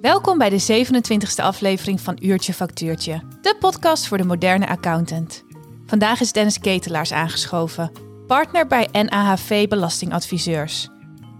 Welkom 0.00 0.38
bij 0.38 0.50
de 0.50 0.86
27e 0.86 1.42
aflevering 1.42 2.00
van 2.00 2.18
Uurtje 2.20 2.54
Factuurtje, 2.54 3.22
de 3.40 3.56
podcast 3.60 4.06
voor 4.06 4.18
de 4.18 4.24
moderne 4.24 4.68
accountant. 4.68 5.44
Vandaag 5.86 6.20
is 6.20 6.32
Dennis 6.32 6.58
Ketelaars 6.58 7.12
aangeschoven, 7.12 7.92
partner 8.26 8.66
bij 8.66 8.88
NAHV 8.92 9.68
Belastingadviseurs. 9.68 10.88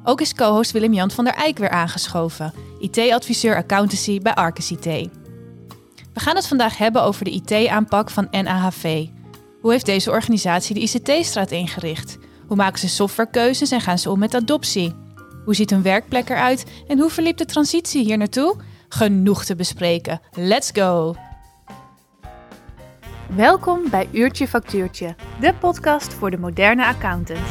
Ook 0.04 0.20
is 0.20 0.34
co-host 0.34 0.70
Willem-Jan 0.70 1.10
van 1.10 1.24
der 1.24 1.34
Eyck 1.34 1.58
weer 1.58 1.70
aangeschoven, 1.70 2.52
IT-adviseur 2.78 3.56
accountancy 3.56 4.20
bij 4.20 4.34
Arcus 4.34 4.70
IT. 4.70 4.84
We 4.84 6.20
gaan 6.20 6.36
het 6.36 6.46
vandaag 6.46 6.78
hebben 6.78 7.02
over 7.02 7.24
de 7.24 7.30
IT-aanpak 7.30 8.10
van 8.10 8.28
NAHV. 8.30 9.06
Hoe 9.60 9.70
heeft 9.70 9.86
deze 9.86 10.10
organisatie 10.10 10.74
de 10.74 10.80
ICT-straat 10.80 11.50
ingericht? 11.50 12.18
Hoe 12.46 12.56
maken 12.56 12.78
ze 12.78 12.88
softwarekeuzes 12.88 13.70
en 13.70 13.80
gaan 13.80 13.98
ze 13.98 14.10
om 14.10 14.18
met 14.18 14.34
adoptie? 14.34 14.94
Hoe 15.48 15.56
ziet 15.56 15.70
hun 15.70 15.82
werkplek 15.82 16.28
eruit 16.28 16.64
en 16.88 16.98
hoe 16.98 17.10
verliep 17.10 17.36
de 17.36 17.44
transitie 17.44 18.04
hier 18.04 18.18
naartoe? 18.18 18.56
Genoeg 18.88 19.44
te 19.44 19.54
bespreken. 19.54 20.20
Let's 20.32 20.70
go! 20.72 21.14
Welkom 23.36 23.90
bij 23.90 24.08
Uurtje 24.12 24.48
Factuurtje, 24.48 25.14
de 25.40 25.54
podcast 25.54 26.12
voor 26.12 26.30
de 26.30 26.38
moderne 26.38 26.86
accountant. 26.86 27.46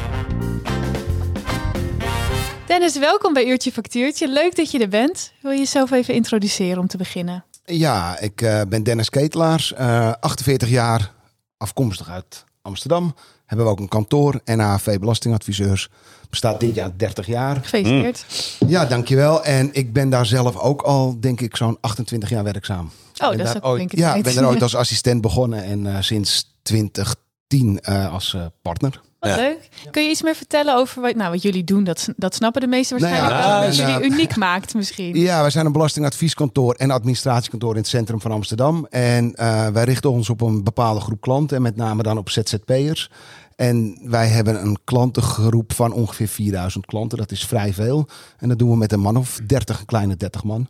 Dennis, 2.68 2.98
welkom 2.98 3.34
bij 3.34 3.48
Uurtje 3.48 3.72
Factuurtje. 3.72 4.28
Leuk 4.28 4.56
dat 4.56 4.72
je 4.72 4.80
er 4.80 4.90
bent. 4.90 5.34
Wil 5.42 5.52
je 5.52 5.58
jezelf 5.58 5.92
even 5.92 6.14
introduceren 6.14 6.80
om 6.80 6.88
te 6.88 6.98
beginnen? 6.98 7.46
Ja, 7.66 8.20
ik 8.20 8.42
uh, 8.42 8.62
ben 8.70 8.84
Dennis 8.84 9.10
Ketelaars, 9.10 9.72
uh, 9.72 10.14
48 10.20 10.70
jaar, 10.70 11.14
afkomstig 11.58 12.10
uit 12.10 12.44
Amsterdam. 12.62 13.16
Hebben 13.48 13.66
we 13.66 13.72
ook 13.72 13.80
een 13.80 13.88
kantoor, 13.88 14.42
NAV 14.46 15.00
Belastingadviseurs. 15.00 15.90
Bestaat 16.30 16.60
dit 16.60 16.76
jaar 16.76 16.92
30 16.98 17.28
jaar. 17.28 17.56
Gefeliciteerd. 17.56 18.26
Mm. 18.60 18.70
Ja, 18.70 18.86
dankjewel. 18.86 19.44
En 19.44 19.70
ik 19.74 19.94
ben 19.94 20.10
daar 20.10 20.26
zelf 20.26 20.58
ook 20.58 20.82
al, 20.82 21.20
denk 21.20 21.42
ik, 21.42 21.56
zo'n 21.56 21.78
28 21.82 22.30
jaar 22.30 22.44
werkzaam. 22.44 22.92
Oh, 23.24 23.38
dat 23.38 23.40
is 23.40 23.56
ook 23.56 23.66
ooit, 23.66 23.92
Ja, 23.96 24.16
ik 24.16 24.24
ben 24.24 24.38
er 24.38 24.48
ooit 24.48 24.62
als 24.62 24.76
assistent 24.76 25.22
begonnen 25.22 25.64
en 25.64 25.86
uh, 25.86 26.02
sinds 26.02 26.56
2010 26.62 27.80
uh, 27.90 28.14
als 28.14 28.34
uh, 28.34 28.46
partner. 28.62 29.02
Wat 29.28 29.36
ja. 29.38 29.42
leuk. 29.42 29.70
Kun 29.92 30.04
je 30.04 30.10
iets 30.10 30.22
meer 30.22 30.36
vertellen 30.36 30.76
over 30.76 31.02
wat, 31.02 31.16
nou, 31.16 31.32
wat 31.32 31.42
jullie 31.42 31.64
doen? 31.64 31.84
Dat, 31.84 32.08
dat 32.16 32.36
snappen 32.36 32.62
de 32.62 32.68
meesten 32.68 33.00
waarschijnlijk. 33.00 33.36
Nou 33.36 33.62
ja, 33.62 33.66
wat 33.66 33.76
jullie 33.76 34.04
uniek 34.12 34.36
maakt 34.36 34.74
misschien. 34.74 35.20
Ja, 35.20 35.42
wij 35.42 35.50
zijn 35.50 35.66
een 35.66 35.72
belastingadvieskantoor 35.72 36.74
en 36.74 36.92
administratiekantoor 36.92 37.72
in 37.72 37.78
het 37.78 37.88
centrum 37.88 38.22
van 38.22 38.32
Amsterdam. 38.32 38.88
En 38.90 39.34
uh, 39.36 39.68
wij 39.68 39.84
richten 39.84 40.12
ons 40.12 40.30
op 40.30 40.42
een 40.42 40.64
bepaalde 40.64 41.00
groep 41.00 41.22
klanten. 41.22 41.58
En 41.58 41.62
met 41.62 41.76
name 41.76 42.04
dan 42.04 42.18
op 42.18 42.30
ZZP'ers. 42.30 43.10
En 43.56 43.98
wij 44.04 44.28
hebben 44.28 44.62
een 44.62 44.78
klantengroep 44.84 45.74
van 45.74 45.92
ongeveer 45.94 46.28
4000 46.28 46.86
klanten. 46.86 47.18
Dat 47.18 47.32
is 47.32 47.46
vrij 47.46 47.74
veel. 47.74 48.08
En 48.38 48.50
dat 48.50 48.60
doen 48.60 48.70
we 48.70 48.78
met 48.78 48.92
een 48.92 49.00
man 49.00 49.18
of 49.18 49.40
30, 49.48 49.80
een 49.80 49.86
kleine 49.86 50.16
30 50.16 50.44
man. 50.44 50.68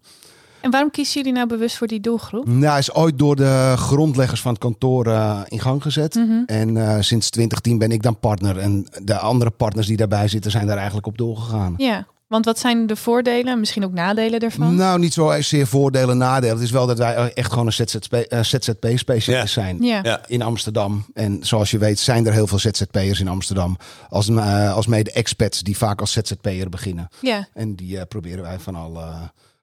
En 0.61 0.71
waarom 0.71 0.91
kiezen 0.91 1.13
jullie 1.13 1.33
nou 1.33 1.47
bewust 1.47 1.77
voor 1.77 1.87
die 1.87 2.01
doelgroep? 2.01 2.47
Nou, 2.47 2.77
is 2.77 2.93
ooit 2.93 3.19
door 3.19 3.35
de 3.35 3.73
grondleggers 3.77 4.41
van 4.41 4.51
het 4.51 4.61
kantoor 4.61 5.07
uh, 5.07 5.39
in 5.47 5.59
gang 5.59 5.81
gezet. 5.81 6.15
Mm 6.15 6.27
-hmm. 6.27 6.43
En 6.45 6.75
uh, 6.75 6.95
sinds 6.99 7.29
2010 7.29 7.77
ben 7.77 7.91
ik 7.91 8.01
dan 8.03 8.19
partner. 8.19 8.57
En 8.57 8.87
de 9.03 9.17
andere 9.17 9.51
partners 9.51 9.87
die 9.87 9.97
daarbij 9.97 10.27
zitten 10.27 10.51
zijn 10.51 10.67
daar 10.67 10.77
eigenlijk 10.77 11.07
op 11.07 11.17
doorgegaan. 11.17 11.73
Ja. 11.77 12.05
Want 12.27 12.45
wat 12.45 12.59
zijn 12.59 12.87
de 12.87 12.95
voordelen, 12.95 13.59
misschien 13.59 13.83
ook 13.83 13.93
nadelen 13.93 14.39
ervan? 14.39 14.75
Nou, 14.75 14.99
niet 14.99 15.13
zo 15.13 15.41
zeer 15.41 15.67
voordelen, 15.67 16.17
nadelen. 16.17 16.55
Het 16.55 16.63
is 16.63 16.71
wel 16.71 16.87
dat 16.87 16.97
wij 16.97 17.33
echt 17.33 17.51
gewoon 17.51 17.65
een 17.65 18.45
ZZP-specialist 18.45 19.57
uh, 19.57 19.63
zijn 19.63 19.83
ja. 19.83 19.99
Ja. 20.03 20.21
in 20.27 20.41
Amsterdam. 20.41 21.05
En 21.13 21.37
zoals 21.41 21.71
je 21.71 21.77
weet 21.77 21.99
zijn 21.99 22.25
er 22.25 22.33
heel 22.33 22.47
veel 22.47 22.59
ZZP'ers 22.59 23.19
in 23.19 23.27
Amsterdam. 23.27 23.77
Als, 24.09 24.29
uh, 24.29 24.75
als 24.75 24.87
mede 24.87 25.11
expats 25.11 25.63
die 25.63 25.77
vaak 25.77 25.99
als 25.99 26.11
ZZP'er 26.11 26.69
beginnen. 26.69 27.07
Ja. 27.21 27.47
En 27.53 27.75
die 27.75 27.95
uh, 27.95 28.01
proberen 28.07 28.43
wij 28.43 28.59
van 28.59 28.75
al 28.75 28.99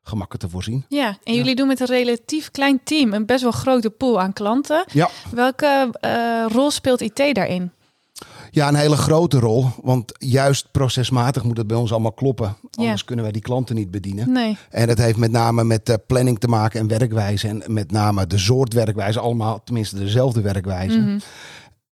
gemakken 0.05 0.39
te 0.39 0.49
voorzien. 0.49 0.85
Ja, 0.89 1.17
en 1.23 1.35
jullie 1.35 1.55
doen 1.55 1.67
met 1.67 1.81
een 1.81 1.87
relatief 1.87 2.51
klein 2.51 2.81
team 2.85 3.13
een 3.13 3.27
best 3.27 3.43
wel 3.43 3.53
grote 3.53 3.91
pool 3.91 4.21
aan 4.21 4.33
klanten. 4.33 4.85
Ja. 4.93 5.11
Welke 5.31 5.91
rol 6.49 6.71
speelt 6.71 7.01
IT 7.01 7.35
daarin? 7.35 7.73
Ja, 8.55 8.69
een 8.69 8.75
hele 8.75 8.97
grote 8.97 9.39
rol. 9.39 9.67
Want 9.83 10.13
juist 10.19 10.71
procesmatig 10.71 11.45
moet 11.45 11.57
het 11.57 11.67
bij 11.67 11.77
ons 11.77 11.93
allemaal 11.93 12.13
kloppen. 12.13 12.57
Anders 12.71 13.01
ja. 13.01 13.07
kunnen 13.07 13.25
wij 13.25 13.33
die 13.33 13.43
klanten 13.43 13.75
niet 13.75 13.91
bedienen. 13.91 14.33
Nee. 14.33 14.57
En 14.71 14.87
dat 14.87 14.99
heeft 14.99 15.17
met 15.17 15.31
name 15.31 15.65
met 15.65 15.89
uh, 15.89 15.95
planning 16.07 16.39
te 16.39 16.49
maken 16.49 16.81
en 16.81 16.89
werkwijze. 16.89 17.49
En 17.49 17.63
met 17.67 17.91
name 17.91 18.27
de 18.27 18.39
soort 18.39 18.73
werkwijze. 18.73 19.21
Allemaal 19.21 19.63
tenminste 19.65 19.99
dezelfde 19.99 20.41
werkwijze. 20.41 20.99
Mhm. 20.99 21.19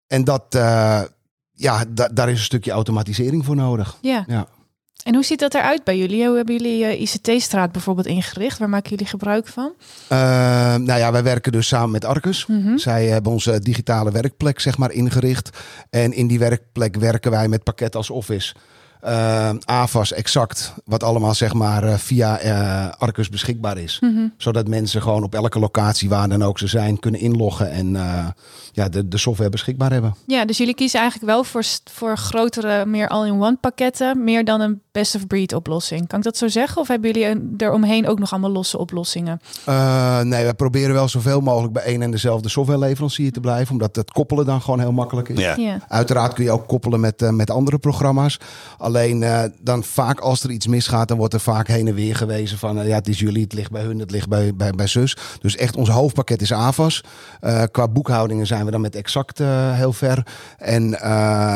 En 0.08 0.24
dat, 0.24 0.44
uh, 0.56 1.02
ja, 1.52 1.84
da 1.90 2.08
daar 2.08 2.30
is 2.30 2.38
een 2.38 2.44
stukje 2.44 2.72
automatisering 2.72 3.46
voor 3.46 3.56
nodig. 3.56 3.98
Ja. 4.02 4.24
ja. 4.28 4.48
En 5.04 5.14
hoe 5.14 5.24
ziet 5.24 5.40
dat 5.40 5.54
eruit 5.54 5.84
bij 5.84 5.98
jullie? 5.98 6.28
Hoe 6.28 6.36
hebben 6.36 6.56
jullie 6.56 6.84
uh, 6.84 7.02
ICT-straat 7.02 7.72
bijvoorbeeld 7.72 8.08
ingericht? 8.08 8.60
Waar 8.60 8.70
maken 8.70 8.90
jullie 8.90 9.06
gebruik 9.06 9.48
van? 9.48 9.74
Uh, 10.12 10.20
nou 10.76 11.00
ja, 11.00 11.12
wij 11.12 11.24
werken 11.24 11.52
dus 11.52 11.68
samen 11.68 11.92
met 11.92 12.06
Arcus. 12.06 12.46
Mhm. 12.46 12.60
Mm 12.60 12.66
-hmm. 12.66 12.78
Zij 12.78 13.06
hebben 13.06 13.32
onze 13.32 13.60
digitale 13.60 14.12
werkplek 14.12 14.60
zeg 14.60 14.78
maar 14.78 14.92
ingericht. 14.92 15.50
En 15.90 16.14
in 16.14 16.28
die 16.28 16.40
werkplek 16.40 16.96
werken 16.96 17.32
wij 17.32 17.48
met 17.48 17.64
pakketten 17.64 18.00
als 18.00 18.10
Office. 18.10 18.54
Uh, 19.06 19.50
AVAS 19.66 20.14
exact, 20.14 20.74
wat 20.86 21.04
allemaal 21.04 21.34
zeg 21.34 21.54
maar 21.54 21.84
uh, 21.84 21.94
via 21.94 22.44
uh, 22.44 22.90
Arcus 22.98 23.30
beschikbaar 23.30 23.78
is. 23.78 24.00
Mm 24.00 24.16
-hmm. 24.16 24.34
Zodat 24.38 24.68
mensen 24.68 25.02
gewoon 25.02 25.24
op 25.24 25.36
elke 25.36 25.60
locatie 25.60 26.10
waar 26.10 26.30
dan 26.30 26.44
ook 26.44 26.60
ze 26.60 26.68
zijn 26.68 27.00
kunnen 27.00 27.20
inloggen 27.20 27.72
en 27.72 27.94
ja, 28.72 28.90
de, 28.90 29.08
de 29.08 29.18
software 29.18 29.50
beschikbaar 29.50 29.92
hebben. 29.92 30.16
Ja, 30.26 30.46
dus 30.46 30.58
jullie 30.58 30.74
kiezen 30.74 31.00
eigenlijk 31.00 31.32
wel 31.32 31.44
voor, 31.44 31.64
voor 31.92 32.18
grotere, 32.18 32.86
meer 32.86 33.08
all-in-one 33.08 33.56
pakketten, 33.56 34.24
meer 34.24 34.46
dan 34.46 34.62
een 34.62 34.82
best-of-breed 35.00 35.54
oplossing. 35.54 36.08
Kan 36.08 36.18
ik 36.18 36.26
dat 36.26 36.38
zo 36.38 36.48
zeggen? 36.48 36.82
Of 36.82 36.88
hebben 36.88 37.12
jullie 37.12 37.42
eromheen 37.58 38.08
ook 38.08 38.20
nog 38.20 38.32
allemaal 38.32 38.52
losse 38.52 38.78
oplossingen? 38.78 39.42
Uh, 39.70 40.22
nee, 40.22 40.46
we 40.46 40.54
proberen 40.54 40.94
wel 40.94 41.08
zoveel 41.08 41.42
mogelijk 41.42 41.74
bij 41.74 41.84
één 41.84 42.02
en 42.02 42.12
dezelfde 42.12 42.50
softwareleverancier 42.50 43.32
te 43.32 43.40
blijven, 43.40 43.72
omdat 43.72 43.96
het 43.96 44.12
koppelen 44.12 44.46
dan 44.46 44.62
gewoon 44.62 44.80
heel 44.80 44.92
makkelijk 44.92 45.30
is. 45.30 45.40
Ja. 45.40 45.56
Ja. 45.58 45.80
Uiteraard 45.88 46.34
kun 46.34 46.44
je 46.44 46.52
ook 46.52 46.68
koppelen 46.68 47.00
met, 47.00 47.22
uh, 47.22 47.30
met 47.30 47.50
andere 47.50 47.78
programma's. 47.78 48.38
Alleen 48.78 49.22
uh, 49.22 49.44
dan 49.62 49.84
vaak 49.84 50.20
als 50.20 50.44
er 50.44 50.52
iets 50.52 50.68
misgaat, 50.68 51.08
dan 51.08 51.18
wordt 51.18 51.34
er 51.34 51.40
vaak 51.40 51.68
heen 51.68 51.88
en 51.88 51.94
weer 51.94 52.16
gewezen 52.16 52.58
van 52.58 52.88
ja, 52.88 52.96
het 52.96 53.08
is 53.08 53.20
jullie, 53.20 53.44
het 53.44 53.54
ligt 53.54 53.72
bij 53.72 53.84
hun, 53.84 54.00
het 54.00 54.12
ligt 54.12 54.30
bij, 54.30 54.56
bij, 54.56 54.72
bij 54.72 54.88
zus. 54.88 55.18
Dus 55.42 55.56
echt 55.56 55.76
ons 55.76 55.90
hoofdpakket 55.90 56.42
is 56.42 56.54
AVAS. 56.54 57.04
qua 57.72 57.88
boekhoudingen 57.88 58.48
zijn 58.48 58.66
we 58.66 58.72
dan 58.72 58.82
met 58.82 58.96
Exact 58.96 59.38
heel 59.74 59.94
ver. 59.94 60.26
En 60.58 60.84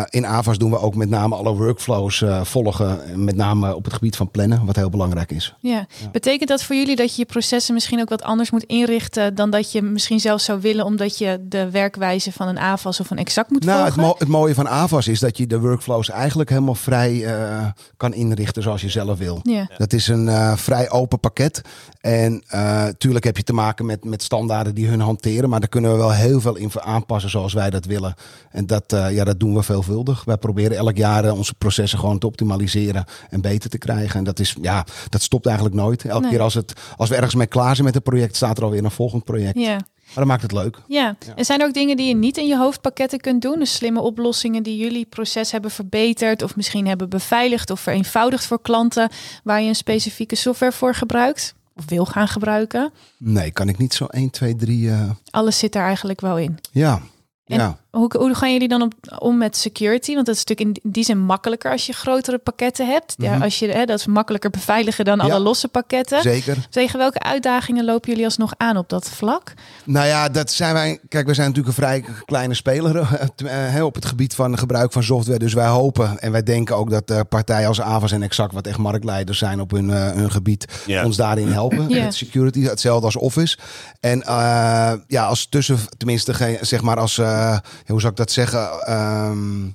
in 0.10 0.28
AVAS 0.28 0.58
doen 0.58 0.72
we 0.72 0.80
ook 0.80 0.96
met 0.96 1.10
name 1.10 1.36
alle 1.36 1.56
workflows 1.56 2.24
volgen. 2.44 3.24
Met 3.24 3.33
name 3.36 3.76
op 3.76 3.84
het 3.84 3.94
gebied 3.94 4.16
van 4.16 4.32
plannen, 4.32 4.66
wat 4.66 4.76
heel 4.76 4.90
belangrijk 4.90 5.32
is. 5.32 5.56
Ja. 5.60 5.72
ja. 5.72 6.10
Betekent 6.12 6.50
dat 6.50 6.64
voor 6.64 6.76
jullie 6.76 6.96
dat 6.96 7.16
je 7.16 7.22
je 7.22 7.26
processen 7.26 7.74
misschien 7.74 8.00
ook 8.00 8.10
wat 8.10 8.24
anders 8.24 8.52
moet 8.52 8.64
inrichten 8.64 9.36
dan 9.36 9.50
dat 9.50 9.72
je 9.72 9.82
misschien 9.82 10.20
zelf 10.20 10.42
zou 10.42 10.62
willen, 10.62 10.86
omdat 10.86 11.18
je 11.18 11.46
de 11.50 11.70
werkwijze 11.70 12.32
van 12.32 12.48
een 12.48 12.60
AVAS 12.60 13.00
of 13.00 13.10
een 13.10 13.18
exact 13.18 13.50
moet 13.50 13.66
nou, 13.66 13.78
volgen? 13.78 14.00
Het, 14.00 14.10
mo 14.10 14.16
het, 14.18 14.28
mooie 14.28 14.54
van 14.54 14.68
AVAS 14.68 15.08
is 15.08 15.20
dat 15.20 15.38
je 15.38 15.48
de 15.48 15.60
workflows 15.60 16.10
eigenlijk 16.10 16.50
helemaal 16.50 16.76
vrij 16.76 17.14
uh, 17.14 17.66
kan 17.98 18.14
inrichten 18.14 18.64
zoals 18.64 18.82
je 18.82 18.90
zelf 18.90 19.18
wil. 19.18 19.40
Ja. 19.44 19.70
Dat 19.78 19.94
is 19.94 20.08
een 20.08 20.26
uh, 20.26 20.56
vrij 20.56 20.90
open 20.90 21.20
pakket. 21.20 21.62
En 22.02 22.44
uh, 22.54 22.88
tuurlijk 22.98 23.26
heb 23.26 23.38
je 23.38 23.44
te 23.44 23.54
maken 23.54 23.86
met, 23.86 24.04
met 24.04 24.24
standaarden 24.24 24.76
die 24.76 24.88
hun 24.88 25.00
hanteren, 25.00 25.50
maar 25.50 25.60
daar 25.60 25.70
kunnen 25.70 25.92
we 25.92 25.98
wel 25.98 26.12
heel 26.12 26.42
veel 26.42 26.56
in 26.56 26.72
aanpassen 26.82 27.30
zoals 27.30 27.54
wij 27.54 27.70
dat 27.70 27.86
willen. 27.86 28.14
En 28.52 28.68
dat, 28.68 28.84
ja, 28.88 29.24
dat 29.24 29.40
doen 29.40 29.54
we 29.54 29.64
veelvuldig. 29.64 30.24
Wij 30.24 30.38
proberen 30.38 30.78
elk 30.78 30.98
jaar 30.98 31.32
onze 31.32 31.54
processen 31.54 32.00
gewoon 32.00 32.20
te 32.20 32.28
optimaliseren 32.28 33.06
en 33.30 33.42
beter 33.42 33.70
te 33.70 33.78
krijgen. 33.78 34.18
En 34.18 34.24
dat 34.24 34.40
is, 34.40 34.56
ja, 34.62 34.86
dat 35.10 35.22
stopt 35.22 35.46
eigenlijk 35.46 35.76
nooit. 35.76 36.06
Elke 36.06 36.22
Nee. 36.22 36.30
keer 36.32 36.42
als, 36.42 36.54
het, 36.54 36.74
als 36.96 37.10
we 37.10 37.16
ergens 37.16 37.36
mee 37.36 37.48
klaar 37.48 37.74
zijn 37.74 37.86
met 37.86 37.94
het 37.96 38.04
project, 38.04 38.36
staat 38.36 38.58
er 38.58 38.64
alweer 38.64 38.84
een 38.84 38.92
volgend 38.92 39.24
project. 39.24 39.60
Ja. 39.60 39.72
Maar 40.06 40.16
dat 40.16 40.26
maakt 40.26 40.42
het 40.42 40.52
leuk. 40.52 40.78
Ja. 40.88 41.16
en 41.36 41.46
zijn 41.46 41.60
er 41.62 41.68
ook 41.68 41.74
dingen 41.74 41.98
die 41.98 42.08
je 42.08 42.16
niet 42.16 42.38
in 42.38 42.48
je 42.48 42.58
hoofdpakketten 42.58 43.20
kunt 43.20 43.42
doen? 43.42 43.60
Dus 43.60 43.74
slimme 43.74 44.02
oplossingen 44.02 44.64
die 44.64 44.78
jullie 44.78 45.06
proces 45.06 45.52
hebben 45.52 45.72
verbeterd 45.72 46.42
of 46.42 46.56
misschien 46.56 46.88
hebben 46.88 47.10
beveiligd 47.10 47.70
of 47.70 47.80
vereenvoudigd 47.80 48.46
voor 48.46 48.62
klanten 48.62 49.10
waar 49.44 49.62
je 49.62 49.68
een 49.68 49.76
specifieke 49.76 50.36
software 50.36 50.72
voor 50.72 50.96
gebruikt 50.96 51.56
of 51.76 51.84
wil 51.88 52.06
gaan 52.06 52.28
gebruiken? 52.28 52.92
Nee, 53.18 53.52
kan 53.52 53.70
ik 53.70 53.78
niet 53.78 53.94
zo 53.94 54.06
1, 54.06 54.30
2, 54.30 54.56
3. 54.56 54.80
Uh... 54.86 55.10
Alles 55.30 55.58
zit 55.60 55.76
er 55.76 55.84
eigenlijk 55.84 56.22
wel 56.22 56.38
in. 56.38 56.58
Ja. 56.72 57.02
En 57.46 57.58
ja. 57.58 57.78
Hoe, 57.98 58.12
hoe 58.18 58.36
gaan 58.36 58.52
jullie 58.54 58.68
dan 58.68 58.82
op, 58.82 58.94
om 59.20 59.38
met 59.38 59.58
security? 59.58 60.14
Want 60.14 60.26
dat 60.26 60.36
is 60.36 60.44
natuurlijk 60.46 60.78
in 60.84 60.92
die 60.92 61.04
zin 61.04 61.20
makkelijker 61.20 61.72
als 61.72 61.86
je 61.86 61.94
grotere 61.94 62.38
pakketten 62.38 62.88
hebt. 62.88 63.14
Ja, 63.18 63.32
Mhm. 63.34 63.42
als 63.42 63.60
je, 63.60 63.68
hè, 63.72 63.86
dat 63.86 64.00
is 64.00 64.06
makkelijker 64.06 64.50
beveiligen 64.50 65.06
dan 65.06 65.20
alle 65.20 65.40
losse 65.40 65.68
pakketten. 65.68 66.22
Zeker. 66.22 66.58
Tegen 66.70 67.00
welke 67.00 67.20
uitdagingen 67.20 67.86
lopen 67.86 68.10
jullie 68.10 68.26
alsnog 68.26 68.54
aan 68.58 68.78
op 68.78 68.90
dat 68.90 69.10
vlak? 69.10 69.54
Nou 69.86 70.08
ja, 70.08 70.30
dat 70.30 70.52
zijn 70.52 70.74
wij. 70.74 71.00
Kijk, 71.10 71.28
we 71.28 71.34
zijn 71.34 71.48
natuurlijk 71.48 71.78
een 71.78 71.84
vrij 71.84 72.04
kleine 72.26 72.54
speler 72.54 72.98
eh, 73.76 73.84
op 73.86 73.96
het 73.96 74.06
gebied 74.06 74.36
van 74.36 74.58
gebruik 74.58 74.92
van 74.92 75.04
software. 75.04 75.40
Dus 75.40 75.54
wij 75.54 75.68
hopen 75.68 76.20
en 76.20 76.32
wij 76.32 76.44
denken 76.44 76.76
ook 76.76 76.90
dat 76.90 77.10
eh, 77.12 77.20
partijen 77.30 77.68
als 77.68 77.82
Avas 77.82 78.12
en 78.12 78.24
Exact, 78.24 78.54
wat 78.54 78.68
echt 78.68 78.78
marktleiders 78.78 79.38
zijn 79.38 79.60
op 79.62 79.72
hun, 79.72 79.90
eh, 79.90 80.12
hun 80.12 80.32
gebied, 80.32 80.66
Ja. 80.86 81.06
ons 81.06 81.16
daarin 81.18 81.48
helpen. 81.52 81.90
Ja. 81.94 82.04
Met 82.04 82.16
security, 82.16 82.62
hetzelfde 82.62 83.06
als 83.06 83.16
Office. 83.16 83.58
En 84.00 84.22
eh, 84.24 84.94
ja, 85.08 85.26
als 85.26 85.46
tussen, 85.50 85.78
tenminste, 85.98 86.58
zeg 86.62 86.82
maar 86.82 86.98
als, 87.00 87.18
eh, 87.18 87.58
hoe 87.88 88.00
zou 88.00 88.12
ik 88.12 88.18
dat 88.18 88.32
zeggen? 88.32 88.82
Ehm, 88.82 89.66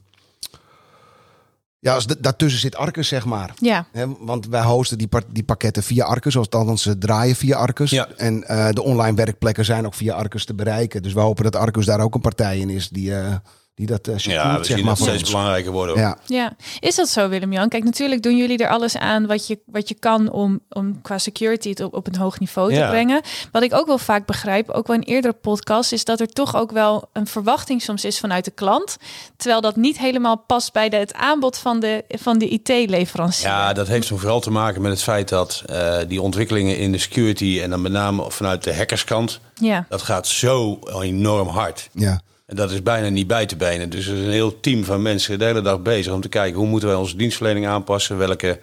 Ja, 1.81 1.95
als 1.95 2.07
daartussen 2.07 2.61
zit 2.61 2.77
Arcus, 2.77 3.09
zeg 3.09 3.25
maar. 3.25 3.55
Ja, 3.59 3.87
Hè, 3.93 4.07
want 4.19 4.47
wij 4.47 4.63
hosten 4.63 4.99
die, 4.99 5.09
die 5.29 5.43
pakketten 5.43 5.83
via 5.83 6.05
Arcus, 6.05 6.37
althans 6.37 6.83
ze 6.83 6.99
draaien 6.99 7.37
via 7.37 7.57
Arcus. 7.57 7.91
Ja. 7.91 8.09
En 8.17 8.45
eh, 8.49 8.69
de 8.71 8.83
online 8.83 9.17
werkplekken 9.17 9.65
zijn 9.65 9.87
ook 9.87 9.95
via 9.95 10.15
Arcus 10.15 10.45
te 10.45 10.55
bereiken. 10.55 11.03
Dus 11.03 11.13
we 11.13 11.21
hopen 11.21 11.45
dat 11.45 11.57
Arcus 11.57 11.87
daar 11.87 12.01
ook 12.01 12.15
een 12.15 12.21
partij 12.21 12.59
in 12.59 12.71
is 12.71 12.89
die, 12.89 13.15
eh, 13.15 13.35
die 13.79 13.87
dat 13.87 14.01
secuurt, 14.05 14.25
Ja, 14.25 14.59
we 14.59 14.65
zeg 14.65 14.77
zien 14.77 14.85
maar, 14.87 14.95
dat 14.97 15.07
steeds 15.07 15.31
belangrijker 15.31 15.73
worden. 15.73 15.97
Ja. 15.97 16.19
ja. 16.27 16.53
Is 16.81 16.95
dat 16.95 17.09
zo, 17.09 17.29
Willem-Jan? 17.29 17.69
Kijk, 17.69 17.85
natuurlijk 17.85 18.23
doen 18.23 18.37
jullie 18.37 18.59
er 18.59 18.69
alles 18.69 18.97
aan 18.97 19.27
wat 19.27 19.47
je, 19.47 19.59
wat 19.67 19.89
je 19.89 19.95
kan 19.95 20.31
om, 20.31 20.61
om 20.69 21.01
qua 21.03 21.19
security 21.19 21.69
het 21.69 21.81
op, 21.81 21.95
op 21.95 22.07
een 22.07 22.17
hoog 22.17 22.39
niveau 22.39 22.69
te 22.73 22.79
Ja. 22.79 22.89
brengen. 22.89 23.21
Wat 23.53 23.63
ik 23.63 23.75
ook 23.75 23.87
wel 23.87 23.99
vaak 23.99 24.27
begrijp, 24.27 24.71
ook 24.71 24.87
wel 24.87 24.97
in 24.97 25.03
eerdere 25.03 25.33
podcasts, 25.35 25.93
is 25.93 26.05
dat 26.05 26.21
er 26.21 26.29
toch 26.29 26.57
ook 26.57 26.71
wel 26.71 27.09
een 27.13 27.27
verwachting 27.27 27.83
soms 27.83 28.05
is 28.05 28.19
vanuit 28.19 28.45
de 28.45 28.51
klant. 28.51 28.97
Terwijl 29.37 29.61
dat 29.61 29.77
niet 29.77 29.99
helemaal 29.99 30.37
past 30.37 30.73
bij 30.73 30.89
de, 30.89 30.97
het 30.97 31.15
aanbod 31.15 31.59
van 31.59 31.81
de, 31.81 32.05
van 32.09 32.39
de 32.39 32.49
IT-leverancier. 32.49 33.49
Ja, 33.49 33.73
dat 33.73 33.89
heeft 33.89 34.09
vooral 34.09 34.41
te 34.41 34.51
maken 34.51 34.83
met 34.83 34.91
het 34.91 35.03
feit 35.03 35.29
dat 35.29 35.63
eh, 35.67 35.97
die 36.09 36.23
ontwikkelingen 36.23 36.79
in 36.79 36.93
de 36.93 36.99
security 36.99 37.61
en 37.63 37.71
dan 37.71 37.83
met 37.83 37.93
name 37.93 38.31
vanuit 38.31 38.65
de 38.65 38.75
hackerskant, 38.75 39.41
ja. 39.55 39.87
dat 39.89 40.03
gaat 40.03 40.27
zo 40.27 40.79
enorm 41.03 41.49
hard. 41.49 41.89
Ja. 41.93 42.21
En 42.49 42.56
dat 42.56 42.71
is 42.71 42.83
bijna 42.83 43.09
niet 43.09 43.27
bij 43.27 43.47
te 43.47 43.56
benen. 43.56 43.91
Dus 43.91 44.06
er 44.06 44.17
is 44.17 44.25
een 44.25 44.31
heel 44.31 44.61
team 44.61 44.85
van 44.85 45.03
mensen 45.03 45.39
de 45.39 45.45
hele 45.45 45.61
dag 45.61 45.83
bezig 45.83 46.12
om 46.12 46.21
te 46.21 46.29
kijken 46.29 46.59
hoe 46.59 46.69
moeten 46.69 46.89
wij 46.89 46.99
onze 46.99 47.17
dienstverlening 47.17 47.67
aanpassen, 47.67 48.19
welke 48.19 48.61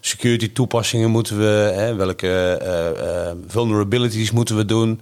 security 0.00 0.52
toepassingen 0.52 1.10
moeten 1.10 1.38
we, 1.38 1.72
hè, 1.74 1.94
welke 1.94 2.28
eh, 2.28 3.28
eh, 3.28 3.36
vulnerabilities 3.46 4.30
moeten 4.30 4.56
we 4.56 4.64
doen. 4.64 5.00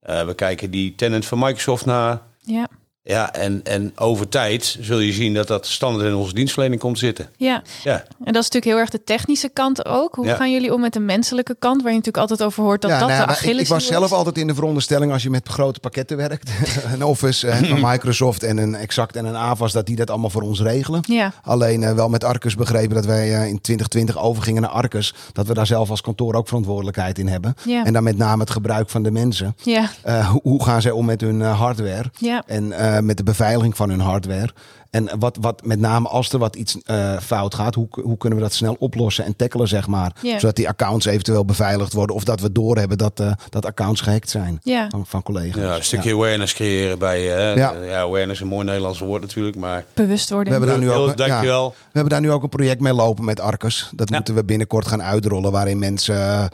Eh, 0.00 0.26
we 0.26 0.34
kijken 0.34 0.70
die 0.70 0.94
tenant 0.94 1.26
van 1.26 1.38
Microsoft 1.38 1.86
naar. 1.86 2.22
Ja. 2.38 2.68
Ja, 3.02 3.32
en, 3.32 3.60
en 3.64 3.92
over 3.96 4.28
tijd 4.28 4.76
zul 4.80 4.98
je 4.98 5.12
zien 5.12 5.34
dat 5.34 5.46
dat 5.46 5.66
standaard 5.66 6.08
in 6.08 6.14
onze 6.14 6.34
dienstverlening 6.34 6.80
komt 6.80 6.98
zitten. 6.98 7.28
ja, 7.36 7.62
Ja, 7.84 7.94
en 7.94 8.32
dat 8.32 8.42
is 8.42 8.50
natuurlijk 8.50 8.64
heel 8.64 8.76
erg 8.78 8.90
de 8.90 9.04
technische 9.04 9.48
kant 9.48 9.84
ook. 9.86 10.14
Hoe 10.14 10.26
Ja. 10.26 10.34
gaan 10.36 10.52
jullie 10.52 10.74
om 10.74 10.80
met 10.80 10.92
de 10.92 11.00
menselijke 11.00 11.56
kant, 11.58 11.82
waar 11.82 11.90
je 11.92 11.96
natuurlijk 11.98 12.30
altijd 12.30 12.48
over 12.48 12.62
hoort 12.62 12.80
dat 12.82 12.90
Ja, 12.90 12.98
dat 12.98 13.08
nou 13.08 13.20
ja, 13.20 13.26
de 13.26 13.32
maar 13.32 13.52
ik, 13.54 13.60
ik 13.60 13.66
was 13.66 13.86
zelf 13.86 14.04
is? 14.04 14.12
altijd 14.12 14.38
in 14.38 14.46
de 14.46 14.54
veronderstelling 14.54 15.12
als 15.12 15.22
je 15.22 15.30
met 15.30 15.48
grote 15.48 15.80
pakketten 15.80 16.16
werkt, 16.16 16.50
een 16.94 17.04
Office 17.04 17.48
eh, 17.48 17.68
van 17.68 17.80
Microsoft 17.90 18.42
en 18.42 18.58
een 18.58 18.74
Exact 18.74 19.16
en 19.16 19.24
een 19.24 19.36
Avas, 19.36 19.72
dat 19.72 19.86
die 19.86 19.96
dat 19.96 20.10
allemaal 20.10 20.30
voor 20.30 20.42
ons 20.42 20.60
regelen. 20.60 21.00
Ja, 21.06 21.32
Alleen 21.42 21.82
eh, 21.82 21.92
wel 21.94 22.08
met 22.08 22.24
Arcus 22.24 22.54
begrepen 22.54 22.94
dat 22.94 23.04
wij 23.04 23.22
eh, 23.34 23.46
in 23.48 23.60
2020 23.60 24.18
overgingen 24.18 24.62
naar 24.62 24.70
Arcus. 24.70 25.14
Dat 25.32 25.46
we 25.46 25.54
daar 25.54 25.66
zelf 25.66 25.90
als 25.90 26.00
kantoor 26.00 26.34
ook 26.34 26.46
verantwoordelijkheid 26.48 27.18
in 27.18 27.28
hebben. 27.28 27.54
Ja. 27.64 27.84
En 27.84 27.92
dan 27.92 28.02
met 28.02 28.16
name 28.16 28.40
het 28.40 28.50
gebruik 28.50 28.88
van 28.88 29.02
de 29.02 29.10
mensen. 29.10 29.56
ja, 29.62 29.90
Eh, 30.02 30.28
hoe, 30.30 30.40
hoe 30.42 30.64
gaan 30.64 30.82
zij 30.82 30.90
om 30.90 31.04
met 31.04 31.20
hun 31.20 31.40
hardware? 31.40 32.10
ja. 32.18 32.42
En 32.46 32.72
eh, 32.96 33.02
met 33.02 33.16
de 33.16 33.22
beveiliging 33.22 33.76
van 33.76 33.90
hun 33.90 34.00
hardware. 34.00 34.48
En 34.90 35.08
wat, 35.18 35.36
wat 35.40 35.64
met 35.64 35.78
name 35.80 36.08
als 36.08 36.32
er 36.32 36.38
wat 36.38 36.56
iets 36.56 36.76
eh, 36.84 37.18
fout 37.18 37.54
gaat, 37.54 37.74
hoe, 37.74 37.86
hoe 37.90 38.16
kunnen 38.16 38.38
we 38.38 38.44
dat 38.44 38.54
snel 38.54 38.76
oplossen 38.78 39.24
en 39.24 39.36
tackelen, 39.36 39.68
zeg 39.68 39.86
maar. 39.86 40.12
Zodat 40.22 40.56
die 40.56 40.68
accounts 40.68 41.06
eventueel 41.06 41.44
beveiligd 41.44 41.92
worden. 41.92 42.16
Of 42.16 42.24
dat 42.24 42.40
we 42.40 42.52
doorhebben 42.52 42.98
dat, 42.98 43.20
eh, 43.20 43.32
dat 43.48 43.66
accounts 43.66 44.00
gehackt 44.00 44.30
zijn 44.30 44.58
Ja. 44.62 44.88
van, 44.90 45.06
van 45.06 45.22
collega's. 45.22 45.62
ja 45.62 45.76
een 45.76 45.84
stukje 45.84 46.12
awareness 46.12 46.54
creëren 46.54 46.98
bij 46.98 47.22
je. 47.22 47.52
Ja. 47.56 47.72
Ja. 47.74 48.00
awareness 48.00 48.30
is 48.30 48.40
een 48.40 48.46
mooi 48.46 48.64
Nederlands 48.64 48.98
woord 48.98 49.22
natuurlijk, 49.22 49.56
maar... 49.56 49.84
bewustwording. 49.94 50.48
We 50.56 50.64
hebben 50.64 50.68
daar 50.80 50.88
nu 50.88 51.02
ook, 51.02 51.18
ja, 51.18 51.40
we 51.40 51.72
hebben 51.92 52.12
daar 52.12 52.20
nu 52.20 52.30
ook 52.30 52.42
een 52.42 52.48
project 52.48 52.80
mee 52.80 52.92
lopen 52.94 53.24
met 53.24 53.40
Arcus. 53.40 53.90
Dat 53.94 54.08
Ja. 54.08 54.16
moeten 54.16 54.34
we 54.34 54.44
binnenkort 54.44 54.86
gaan 54.86 55.02
uitrollen. 55.02 55.52
Waarin 55.52 55.78
mensen 55.78 56.48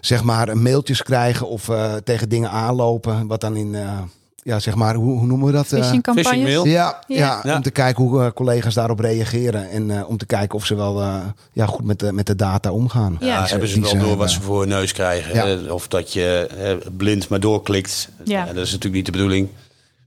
zeg 0.00 0.22
maar 0.22 0.56
mailtjes 0.58 1.02
krijgen 1.02 1.48
of 1.48 1.68
eh, 1.68 1.94
tegen 1.94 2.28
dingen 2.28 2.50
aanlopen. 2.50 3.26
Wat 3.26 3.40
dan 3.40 3.56
in, 3.56 3.74
eh, 3.74 3.98
ja 4.44 4.58
zeg 4.58 4.74
maar, 4.74 4.94
hoe, 4.94 5.18
hoe 5.18 5.26
noemen 5.26 5.46
we 5.46 5.52
dat? 5.52 5.72
Eh, 5.72 5.80
Phishing 5.80 6.02
campagnes. 6.02 6.26
Phishing 6.26 6.44
mail. 6.44 6.66
ja, 6.66 6.98
ja. 7.06 7.16
Ja. 7.16 7.40
Ja. 7.44 7.56
om 7.56 7.62
te 7.62 7.70
kijken 7.70 8.04
hoe 8.04 8.22
eh, 8.22 8.30
collega's 8.34 8.74
daarop 8.74 9.00
reageren. 9.00 9.70
En 9.70 9.90
eh, 9.90 10.08
om 10.08 10.16
te 10.16 10.26
kijken 10.26 10.54
of 10.58 10.66
ze 10.66 10.74
wel 10.74 11.00
eh, 11.00 11.16
ja, 11.52 11.66
goed 11.66 11.84
met 11.84 11.98
de, 11.98 12.12
met 12.12 12.26
de 12.26 12.36
data 12.36 12.72
omgaan. 12.72 13.16
Ja. 13.20 13.46
Hebben 13.46 13.68
ze 13.68 13.80
wel 13.80 13.88
ze 13.88 13.94
door 13.96 14.00
hebben. 14.00 14.18
wat 14.18 14.30
ze 14.30 14.40
voor 14.40 14.60
hun 14.60 14.68
neus 14.68 14.92
krijgen. 14.92 15.72
Of 15.72 15.88
dat 15.88 16.12
je 16.12 16.48
hè, 16.54 16.76
blind 16.96 17.28
maar 17.28 17.40
doorklikt. 17.40 18.08
Ja. 18.24 18.38
Ja, 18.38 18.52
dat 18.52 18.64
is 18.64 18.70
natuurlijk 18.70 18.94
niet 18.94 19.06
de 19.06 19.12
bedoeling. 19.12 19.48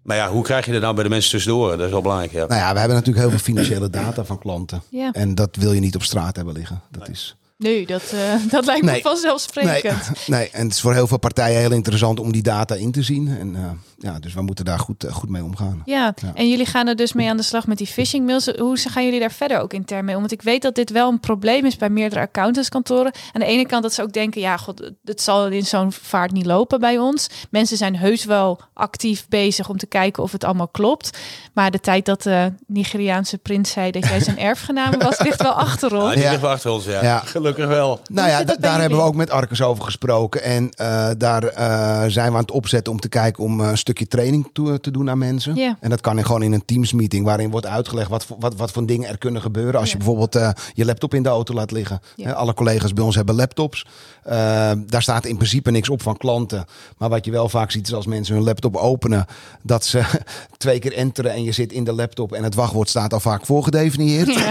Maar 0.01 0.17
ja, 0.17 0.29
hoe 0.29 0.43
krijg 0.43 0.65
je 0.65 0.73
er 0.73 0.79
nou 0.79 0.93
bij 0.93 1.03
de 1.03 1.09
mensen 1.09 1.31
tussendoor? 1.31 1.69
Dat 1.77 1.85
is 1.85 1.91
wel 1.91 2.01
belangrijk. 2.01 2.31
Ja. 2.31 2.45
Nou 2.45 2.61
ja, 2.61 2.73
we 2.73 2.79
hebben 2.79 2.97
natuurlijk 2.97 3.27
heel 3.27 3.29
veel 3.37 3.45
financiële 3.45 3.89
data 3.89 4.25
van 4.25 4.39
klanten. 4.39 4.81
Ja. 4.89 5.11
En 5.11 5.35
dat 5.35 5.55
wil 5.55 5.73
je 5.73 5.79
niet 5.79 5.95
op 5.95 6.03
straat 6.03 6.35
hebben 6.35 6.53
liggen. 6.53 6.81
Dat 6.91 7.09
is... 7.09 7.35
Nee, 7.57 7.85
dat, 7.85 8.01
eh, 8.13 8.51
dat 8.51 8.65
lijkt 8.65 8.85
me 8.85 8.91
Nee. 8.91 9.01
vanzelfsprekend. 9.01 10.09
Nee, 10.27 10.39
nee, 10.39 10.49
en 10.51 10.63
het 10.63 10.73
is 10.73 10.81
voor 10.81 10.93
heel 10.93 11.07
veel 11.07 11.17
partijen 11.17 11.59
heel 11.59 11.71
interessant 11.71 12.19
om 12.19 12.31
die 12.31 12.41
data 12.41 12.75
in 12.75 12.91
te 12.91 13.01
zien. 13.01 13.37
En, 13.39 13.55
eh, 13.55 13.61
ja, 13.97 14.19
dus 14.19 14.33
we 14.33 14.41
moeten 14.41 14.65
daar 14.65 14.79
goed, 14.79 15.03
eh, 15.03 15.13
goed 15.13 15.29
mee 15.29 15.43
omgaan. 15.43 15.81
Ja. 15.85 16.13
Ja. 16.21 16.31
en 16.33 16.49
jullie 16.49 16.65
gaan 16.65 16.87
er 16.87 16.95
dus 16.95 17.13
mee 17.13 17.29
aan 17.29 17.37
de 17.37 17.43
slag 17.43 17.67
met 17.67 17.77
die 17.77 17.87
phishing 17.87 18.25
mails. 18.25 18.47
Hoe 18.57 18.77
gaan 18.77 19.03
jullie 19.03 19.19
daar 19.19 19.31
verder 19.31 19.59
ook 19.59 19.73
intern 19.73 20.05
mee 20.05 20.13
om? 20.15 20.19
Want 20.21 20.33
ik 20.33 20.41
weet 20.41 20.61
dat 20.61 20.75
dit 20.75 20.89
wel 20.91 21.09
een 21.09 21.19
probleem 21.19 21.65
is 21.65 21.75
bij 21.77 21.89
meerdere 21.89 22.21
accountantskantoren. 22.21 23.11
Aan 23.33 23.41
de 23.41 23.45
ene 23.47 23.65
kant 23.65 23.83
dat 23.83 23.93
ze 23.93 24.01
ook 24.01 24.13
denken, 24.13 24.41
ja, 24.41 24.57
god, 24.57 24.91
het 25.03 25.21
zal 25.21 25.47
in 25.47 25.65
zo'n 25.65 25.91
vaart 25.91 26.31
niet 26.31 26.45
lopen 26.45 26.79
bij 26.79 26.97
ons. 26.97 27.27
Mensen 27.49 27.77
zijn 27.77 27.95
heus 27.97 28.25
wel 28.25 28.59
actief 28.73 29.25
bezig 29.29 29.69
om 29.69 29.77
te 29.77 29.85
kijken 29.85 30.23
of 30.23 30.31
het 30.31 30.43
allemaal 30.43 30.67
klopt. 30.67 31.17
Maar 31.53 31.71
de 31.71 31.79
tijd 31.79 32.05
dat 32.05 32.21
de 32.23 32.53
Nigeriaanse 32.67 33.37
prins 33.37 33.71
zei 33.71 33.91
dat 33.91 34.07
jij 34.07 34.19
zijn 34.19 34.39
erfgename 34.49 34.97
was, 34.97 35.19
ligt 35.19 35.41
wel 35.41 35.51
achter 35.51 35.91
Ja, 35.95 36.03
ons. 36.03 36.13
die 36.13 36.23
Ja. 36.23 36.29
ligt 36.29 36.41
wel 36.41 36.51
achter 36.51 36.71
ons, 36.71 36.85
ja. 36.85 37.03
Ja. 37.03 37.19
Gelukkig 37.19 37.67
wel. 37.67 37.99
Nou 38.09 38.29
ja, 38.29 38.43
daar 38.43 38.79
hebben 38.79 38.97
we 38.99 39.03
ook 39.05 39.15
met 39.15 39.29
Arcus 39.29 39.61
over 39.61 39.83
gesproken. 39.83 40.43
En 40.43 40.69
eh, 40.71 41.09
daar 41.17 41.43
eh, 41.43 42.03
zijn 42.07 42.27
we 42.29 42.33
aan 42.35 42.41
het 42.41 42.51
opzetten 42.51 42.93
om 42.93 42.99
te 42.99 43.09
kijken 43.09 43.43
om 43.43 43.61
eh, 43.61 43.67
een 43.69 43.77
stukje 43.87 44.07
training 44.07 44.49
toe, 44.53 44.79
te 44.79 44.91
doen 44.91 45.09
aan 45.09 45.17
mensen. 45.17 45.55
Ja. 45.55 45.77
En 45.79 45.89
dat 45.89 46.01
kan 46.01 46.17
in, 46.17 46.25
gewoon 46.25 46.41
in 46.43 46.53
een 46.53 46.65
Teams 46.65 46.93
meeting 46.93 47.25
waarin 47.25 47.49
wordt 47.49 47.65
uitgelegd 47.65 48.09
wat, 48.09 48.25
voor- 48.25 48.37
wat, 48.39 48.55
wat 48.55 48.71
voor 48.71 48.85
dingen 48.85 49.09
er 49.09 49.17
kunnen 49.17 49.41
gebeuren. 49.41 49.79
Als 49.79 49.91
je 49.91 49.97
bijvoorbeeld 49.97 50.35
eh, 50.35 50.49
je 50.73 50.85
laptop 50.85 51.13
in 51.13 51.23
de 51.23 51.29
auto 51.29 51.53
laat 51.53 51.71
liggen. 51.71 51.99
Alle 52.33 52.53
collega's 52.53 52.93
bij 52.93 53.03
ons 53.03 53.15
hebben 53.15 53.35
laptops. 53.35 53.85
Eh, 54.23 54.71
daar 54.85 55.01
staat 55.01 55.25
in 55.25 55.35
principe 55.35 55.71
niks 55.71 55.89
op 55.89 56.01
van 56.01 56.17
klanten. 56.17 56.65
Maar 56.97 57.09
wat 57.09 57.25
je 57.25 57.31
wel 57.31 57.49
vaak 57.49 57.71
ziet 57.71 57.87
is 57.87 57.93
als 57.93 58.05
mensen 58.05 58.35
hun 58.35 58.43
laptop 58.43 58.75
openen, 58.75 59.25
dat 59.63 59.85
ze 59.85 60.01
twee 60.57 60.79
keer 60.79 60.93
enteren 60.93 61.31
en 61.31 61.43
je 61.43 61.51
zit 61.51 61.71
in 61.71 61.83
de 61.83 61.93
laptop 61.93 62.31
en 62.33 62.43
het 62.43 62.55
wachtwoord 62.55 62.89
staat 62.89 63.13
al 63.13 63.19
vaak 63.19 63.45
voorgedefinieerd. 63.45 64.27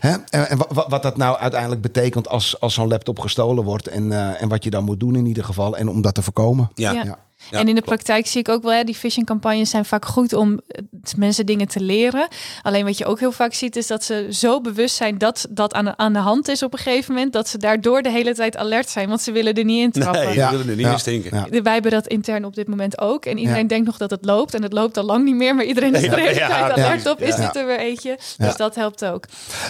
En, 0.00 0.24
en 0.30 0.58
wa- 0.58 0.66
wa- 0.72 0.88
wat 0.88 1.02
dat 1.02 1.16
nou 1.16 1.36
uiteindelijk 1.38 1.80
betekent 1.82 2.28
als, 2.28 2.60
als 2.60 2.74
zo'n 2.74 2.88
laptop 2.88 3.18
gestolen 3.18 3.64
wordt. 3.64 3.86
En, 3.88 4.12
eh, 4.12 4.42
en 4.42 4.48
wat 4.48 4.64
je 4.64 4.70
dan 4.70 4.84
moet 4.84 5.00
doen 5.00 5.16
in 5.16 5.26
ieder 5.26 5.44
geval. 5.44 5.76
En 5.76 5.88
om 5.88 6.02
dat 6.02 6.14
te 6.14 6.22
voorkomen. 6.22 6.70
Ja. 6.74 6.92
Ja. 6.92 7.18
Ja. 7.50 7.58
En 7.58 7.68
in 7.68 7.74
de 7.74 7.80
praktijk 7.82 8.26
zie 8.26 8.40
ik 8.40 8.48
ook 8.48 8.62
wel, 8.62 8.72
hè, 8.72 8.84
die 8.84 8.94
phishing 8.94 9.26
campagnes 9.26 9.70
zijn 9.70 9.84
vaak 9.84 10.04
goed 10.04 10.32
om 10.32 10.60
eh, 10.68 10.82
mensen 11.16 11.46
dingen 11.46 11.68
te 11.68 11.80
leren. 11.80 12.28
Alleen 12.62 12.84
wat 12.84 12.98
je 12.98 13.04
ook 13.04 13.20
heel 13.20 13.32
vaak 13.32 13.54
ziet, 13.54 13.76
is 13.76 13.86
dat 13.86 14.04
ze 14.04 14.26
zo 14.30 14.60
bewust 14.60 14.96
zijn 14.96 15.18
dat 15.18 15.46
dat 15.50 15.74
aan 15.74 15.84
de, 15.84 15.96
aan 15.96 16.12
de 16.12 16.18
hand 16.18 16.48
is 16.48 16.62
op 16.62 16.72
een 16.72 16.78
gegeven 16.78 17.14
moment, 17.14 17.32
dat 17.32 17.48
ze 17.48 17.58
daardoor 17.58 18.02
de 18.02 18.10
hele 18.10 18.34
tijd 18.34 18.56
alert 18.56 18.88
zijn, 18.88 19.08
want 19.08 19.20
ze 19.20 19.32
willen 19.32 19.54
er 19.54 19.64
niet 19.64 19.82
in 19.94 20.02
trappen. 20.02 20.24
Nee, 20.24 20.34
Ja. 20.34 20.50
willen 20.50 20.68
er 20.68 20.76
niet 20.76 20.86
Ja. 20.86 20.92
in 20.92 20.98
stinken. 20.98 21.36
Ja. 21.50 21.62
Wij 21.62 21.72
hebben 21.72 21.90
dat 21.90 22.06
intern 22.06 22.44
op 22.44 22.54
dit 22.54 22.68
moment 22.68 23.00
ook. 23.00 23.24
En 23.24 23.38
iedereen 23.38 23.62
Ja. 23.62 23.68
denkt 23.68 23.86
nog 23.86 23.96
dat 23.96 24.10
het 24.10 24.24
loopt. 24.24 24.54
En 24.54 24.62
het 24.62 24.72
loopt 24.72 24.96
al 24.96 25.04
lang 25.04 25.24
niet 25.24 25.34
meer. 25.34 25.54
Maar 25.54 25.64
iedereen 25.64 25.94
is 25.94 26.02
er 26.02 26.10
de 26.10 26.16
hele 26.20 26.34
tijd 26.34 26.50
alert 26.72 27.10
op. 27.10 27.20
Is 27.20 27.34
dit 27.36 27.56
er 27.56 27.66
weer 27.66 27.78
eentje? 27.78 28.18
Ja. 28.36 28.46
Dus 28.46 28.56
dat 28.56 28.74
helpt 28.74 29.04
ook. 29.04 29.24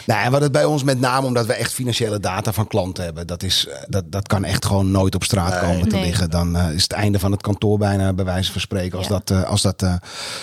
Nou, 0.06 0.24
en 0.24 0.30
wat 0.30 0.40
het 0.40 0.52
bij 0.52 0.64
ons 0.64 0.82
met 0.82 1.00
name 1.00 1.26
omdat 1.26 1.46
we 1.46 1.52
echt 1.52 1.72
financiële 1.72 2.20
data 2.20 2.52
van 2.52 2.66
klanten 2.66 3.04
hebben. 3.04 3.26
Dat, 3.26 3.42
is, 3.42 3.66
eh, 3.68 3.76
dat, 3.88 4.04
dat 4.06 4.26
kan 4.28 4.44
echt 4.44 4.64
gewoon 4.64 4.90
nooit 4.90 5.14
op 5.14 5.24
straat 5.24 5.62
Nee. 5.62 5.72
komen 5.72 5.88
te 5.88 6.00
liggen. 6.00 6.30
Dan 6.30 6.56
eh, 6.56 6.72
is 6.74 6.82
het 6.82 6.92
einde 6.92 7.18
van 7.18 7.30
het 7.32 7.40
kantoor 7.42 7.58
bijna 7.68 8.12
bij 8.12 8.24
wijze 8.24 8.52
van 8.52 8.60
spreken 8.60 8.98
als 8.98 9.06
Ja. 9.06 9.12
dat, 9.12 9.30
eh, 9.30 9.42
als 9.44 9.62
dat 9.62 9.82
eh, 9.82 9.94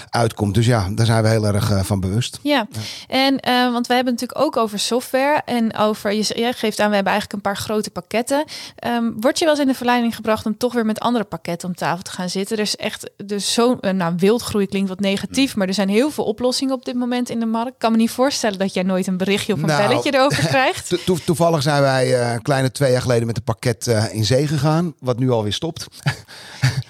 uitkomt. 0.10 0.54
Dus 0.54 0.66
ja, 0.66 0.88
daar 0.92 1.06
zijn 1.06 1.24
we 1.24 1.30
heel 1.30 1.46
erg 1.46 1.72
eh, 1.72 1.80
van 1.84 2.00
bewust. 2.00 2.40
Ja, 2.42 2.68
en 3.08 3.40
want 3.72 3.88
we 3.88 3.94
hebben 3.94 4.14
natuurlijk 4.14 4.40
ook 4.42 4.58
over 4.58 4.80
software 4.80 5.42
en 5.46 5.76
over, 5.78 6.14
je, 6.14 6.24
jij 6.36 6.54
geeft 6.54 6.80
aan, 6.80 6.90
we 6.90 6.96
hebben 6.96 7.14
eigenlijk 7.14 7.34
een 7.34 7.52
paar 7.52 7.62
grote 7.62 7.90
pakketten. 7.90 8.44
Ehm 8.76 9.04
word 9.20 9.40
je 9.40 9.46
wel 9.46 9.54
eens 9.54 9.64
in 9.64 9.70
de 9.70 9.74
verleiding 9.78 10.16
gebracht 10.16 10.46
om 10.46 10.58
toch 10.58 10.74
weer 10.74 10.86
met 10.86 11.00
andere 11.00 11.24
pakketten 11.24 11.68
om 11.68 11.76
tafel 11.76 12.04
te 12.04 12.12
gaan 12.12 12.30
zitten? 12.30 12.56
Er 12.58 12.62
is 12.64 12.76
echt 12.76 13.10
dus 13.26 13.54
zo, 13.54 13.78
eh, 13.82 13.92
nou 13.94 14.14
wildgroei 14.18 14.68
klinkt 14.68 14.90
wat 14.90 15.00
negatief, 15.00 15.56
maar 15.56 15.68
er 15.68 15.74
zijn 15.74 15.90
heel 15.90 16.12
veel 16.12 16.24
oplossingen 16.24 16.74
op 16.74 16.86
dit 16.86 16.96
moment 16.96 17.30
in 17.30 17.40
de 17.40 17.46
markt. 17.46 17.70
Ik 17.72 17.80
kan 17.80 17.92
me 17.92 17.98
niet 17.98 18.12
voorstellen 18.12 18.60
dat 18.60 18.74
jij 18.74 18.84
nooit 18.84 19.08
een 19.08 19.18
berichtje 19.18 19.54
of 19.54 19.60
een 19.62 19.68
Nou, 19.68 19.88
belletje 19.88 20.14
erover 20.14 20.48
krijgt. 20.56 20.90
To- 20.90 20.98
to- 21.06 21.18
toevallig 21.26 21.62
zijn 21.62 21.82
wij 21.82 22.20
eh, 22.20 22.34
een 22.34 22.42
kleine 22.42 22.72
twee 22.72 22.92
jaar 22.92 23.02
geleden 23.02 23.28
met 23.28 23.38
een 23.38 23.44
pakket 23.44 23.88
eh, 23.88 24.14
in 24.14 24.26
zee 24.26 24.48
gegaan. 24.48 24.94
Wat 25.00 25.20
nu 25.20 25.30
alweer 25.32 25.54
stopt. 25.54 25.88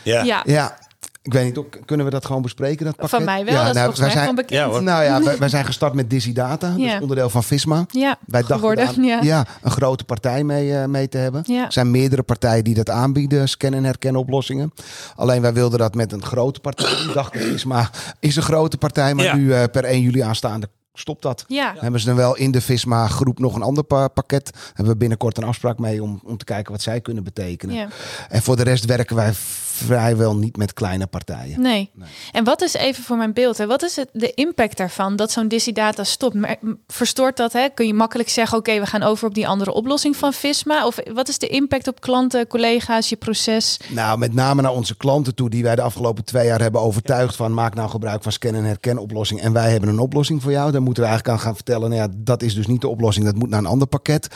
Ja. 0.04 0.17
Ja, 0.26 0.42
Ja, 0.46 0.78
ik 1.22 1.34
weet 1.34 1.46
niet, 1.46 1.58
ook- 1.58 1.78
kunnen 1.86 2.06
we 2.06 2.12
dat 2.12 2.26
gewoon 2.26 2.42
bespreken? 2.42 2.86
Dat 2.86 2.96
pakket? 2.96 3.12
van 3.16 3.24
mij 3.24 3.46
wel. 3.46 3.54
Ja, 3.54 3.60
dat 3.60 3.68
is 3.70 3.74
nou, 3.74 3.86
volgens 3.94 4.00
wij 4.00 4.16
mij 4.16 4.24
zijn, 4.24 4.36
bekend. 4.36 4.74
Ja. 4.74 4.80
Nou 4.80 5.04
ja, 5.04 5.24
wij, 5.24 5.38
wij 5.38 5.50
zijn 5.50 5.66
gestart 5.72 5.94
met 5.94 6.10
Dizzy 6.10 6.34
Data. 6.34 6.74
Ja. 6.78 6.92
Dus 6.92 7.02
onderdeel 7.02 7.30
van 7.30 7.44
Visma. 7.44 7.86
Ja, 7.90 8.18
Wij 8.26 8.44
dachten 8.44 9.12
aan- 9.12 9.24
ja. 9.24 9.46
een 9.62 9.72
grote 9.72 10.04
partij 10.04 10.44
mee, 10.44 10.74
eh, 10.78 10.86
mee 10.86 11.10
te 11.10 11.18
hebben. 11.18 11.42
Ja. 11.46 11.66
Er 11.66 11.72
zijn 11.72 11.92
meerdere 11.92 12.24
partijen 12.24 12.64
die 12.64 12.74
dat 12.76 12.90
aanbieden, 12.90 13.50
scan- 13.50 13.74
en 13.74 13.84
herkenoplossingen. 13.84 14.74
Alleen 15.16 15.42
wij 15.42 15.54
wilden 15.54 15.80
dat 15.80 15.96
met 15.96 16.12
een 16.12 16.24
grote 16.24 16.60
partij. 16.60 16.92
Ik 16.92 17.14
dacht, 17.14 17.38
Visma 17.52 17.90
is 18.20 18.36
een 18.36 18.44
grote 18.44 18.78
partij, 18.78 19.14
maar 19.14 19.26
Ja. 19.26 19.36
nu 19.36 19.54
eh, 19.54 19.64
per 19.72 19.84
1 19.84 20.02
juli 20.02 20.20
aanstaande 20.22 20.70
stopt 21.00 21.22
dat. 21.22 21.46
Ja. 21.48 21.74
Hebben 21.78 22.00
ze 22.00 22.06
dan 22.06 22.16
wel 22.16 22.36
in 22.38 22.52
de 22.52 22.62
Visma 22.62 23.08
groep 23.08 23.40
nog 23.40 23.56
een 23.56 23.62
ander 23.62 23.84
pa- 23.84 24.08
pakket. 24.08 24.52
Hebben 24.74 24.94
we 24.94 25.00
binnenkort 25.00 25.38
een 25.38 25.44
afspraak 25.44 25.78
mee 25.80 26.04
om, 26.04 26.22
om 26.24 26.38
te 26.38 26.46
kijken 26.46 26.72
wat 26.72 26.82
zij 26.82 27.02
kunnen 27.02 27.24
betekenen. 27.24 27.76
Ja. 27.76 27.88
En 28.30 28.42
voor 28.42 28.56
de 28.56 28.64
rest 28.64 28.86
werken 28.86 29.16
wij 29.16 29.34
vrijwel 29.78 30.36
niet 30.36 30.58
met 30.58 30.74
kleine 30.74 31.08
partijen. 31.08 31.62
Nee. 31.62 31.90
En 32.32 32.44
wat 32.44 32.62
is 32.62 32.74
even 32.74 33.04
voor 33.04 33.18
mijn 33.18 33.34
beeld, 33.34 33.58
hè, 33.58 33.68
wat 33.68 33.84
is 33.84 33.96
het, 33.96 34.10
de 34.14 34.34
impact 34.34 34.78
daarvan 34.78 35.16
dat 35.16 35.32
zo'n 35.32 35.48
Data 35.74 36.04
stopt? 36.04 36.34
Maar, 36.36 36.56
verstoort 36.88 37.38
dat? 37.38 37.54
Hè? 37.54 37.70
Kun 37.70 37.88
je 37.88 37.94
makkelijk 37.94 38.30
zeggen, 38.30 38.58
oké, 38.58 38.80
we 38.80 38.86
gaan 38.86 39.04
over 39.04 39.28
op 39.28 39.34
die 39.34 39.48
andere 39.48 39.74
oplossing 39.74 40.16
van 40.16 40.34
Visma? 40.34 40.86
Of 40.86 40.98
wat 41.14 41.28
is 41.28 41.38
de 41.38 41.48
impact 41.48 41.88
op 41.88 42.02
klanten, 42.02 42.48
collega's, 42.48 43.10
je 43.10 43.16
proces? 43.16 43.80
Nou, 43.90 44.18
met 44.18 44.34
name 44.34 44.62
naar 44.62 44.72
onze 44.72 44.98
klanten 44.98 45.36
toe, 45.36 45.50
die 45.50 45.64
wij 45.64 45.76
de 45.76 45.82
afgelopen 45.82 46.26
twee 46.26 46.46
jaar 46.46 46.62
hebben 46.62 46.82
overtuigd 46.82 47.36
van 47.36 47.54
maak 47.54 47.76
nou 47.76 47.90
gebruik 47.90 48.24
van 48.24 48.32
scan- 48.32 48.56
en 48.56 48.64
herken 48.64 48.98
oplossing. 48.98 49.42
En 49.42 49.54
wij 49.54 49.72
hebben 49.72 49.90
een 49.90 50.00
oplossing 50.00 50.42
voor 50.42 50.52
jou. 50.52 50.72
Dan 50.72 50.84
moeten 50.88 51.04
we 51.04 51.10
eigenlijk 51.10 51.40
aan 51.40 51.46
gaan 51.46 51.56
vertellen, 51.56 51.90
nou 51.90 52.02
ja, 52.02 52.08
dat 52.18 52.42
is 52.42 52.54
dus 52.56 52.68
niet 52.68 52.82
de 52.82 52.88
oplossing. 52.88 53.26
Dat 53.26 53.36
moet 53.36 53.50
naar 53.50 53.60
een 53.60 53.66
ander 53.66 53.88
pakket. 53.88 54.28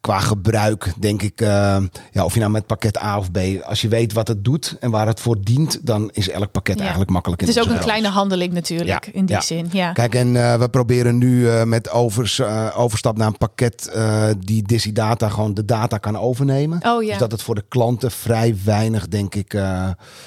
Qua 0.00 0.18
gebruik, 0.18 0.92
denk 0.98 1.22
ik, 1.22 1.40
eh, 1.40 1.76
ja, 2.10 2.24
of 2.24 2.34
je 2.34 2.40
nou 2.40 2.52
met 2.52 2.66
pakket 2.66 3.02
A 3.02 3.18
of 3.18 3.30
B, 3.30 3.38
als 3.64 3.80
je 3.80 3.88
weet 3.88 4.12
wat 4.12 4.28
het 4.28 4.44
doet 4.44 4.76
en 4.80 4.90
waar 4.90 5.06
het 5.06 5.20
voor 5.20 5.36
dient, 5.40 5.86
dan 5.86 6.10
is 6.12 6.28
elk 6.30 6.50
pakket 6.50 6.74
Ja. 6.74 6.80
eigenlijk 6.80 7.10
makkelijk 7.10 7.42
in 7.42 7.48
Het 7.48 7.56
is 7.56 7.62
ook 7.62 7.70
een 7.70 7.78
kleine 7.78 8.08
handeling 8.08 8.52
natuurlijk, 8.52 9.04
Ja, 9.06 9.12
in 9.12 9.26
die 9.26 9.34
ja. 9.34 9.40
zin. 9.40 9.68
Ja. 9.72 9.92
Kijk, 9.92 10.14
en 10.14 10.36
eh, 10.36 10.58
we 10.58 10.68
proberen 10.68 11.18
nu 11.18 11.48
eh, 11.48 11.64
met 11.64 11.90
overs, 11.90 12.40
overstap 12.74 13.16
naar 13.16 13.26
een 13.26 13.38
pakket 13.38 13.88
eh, 13.88 14.24
die 14.38 14.62
Dizzy 14.62 14.92
Data 14.92 15.28
gewoon 15.28 15.54
de 15.54 15.64
data 15.64 15.98
kan 15.98 16.18
overnemen. 16.18 16.78
Oh 16.86 17.02
ja. 17.02 17.08
Dus 17.08 17.18
dat 17.18 17.32
het 17.32 17.42
voor 17.42 17.54
de 17.54 17.64
klanten 17.68 18.10
vrij 18.10 18.56
weinig, 18.64 19.08
denk 19.08 19.34
ik, 19.34 19.54
eh, 19.54 19.60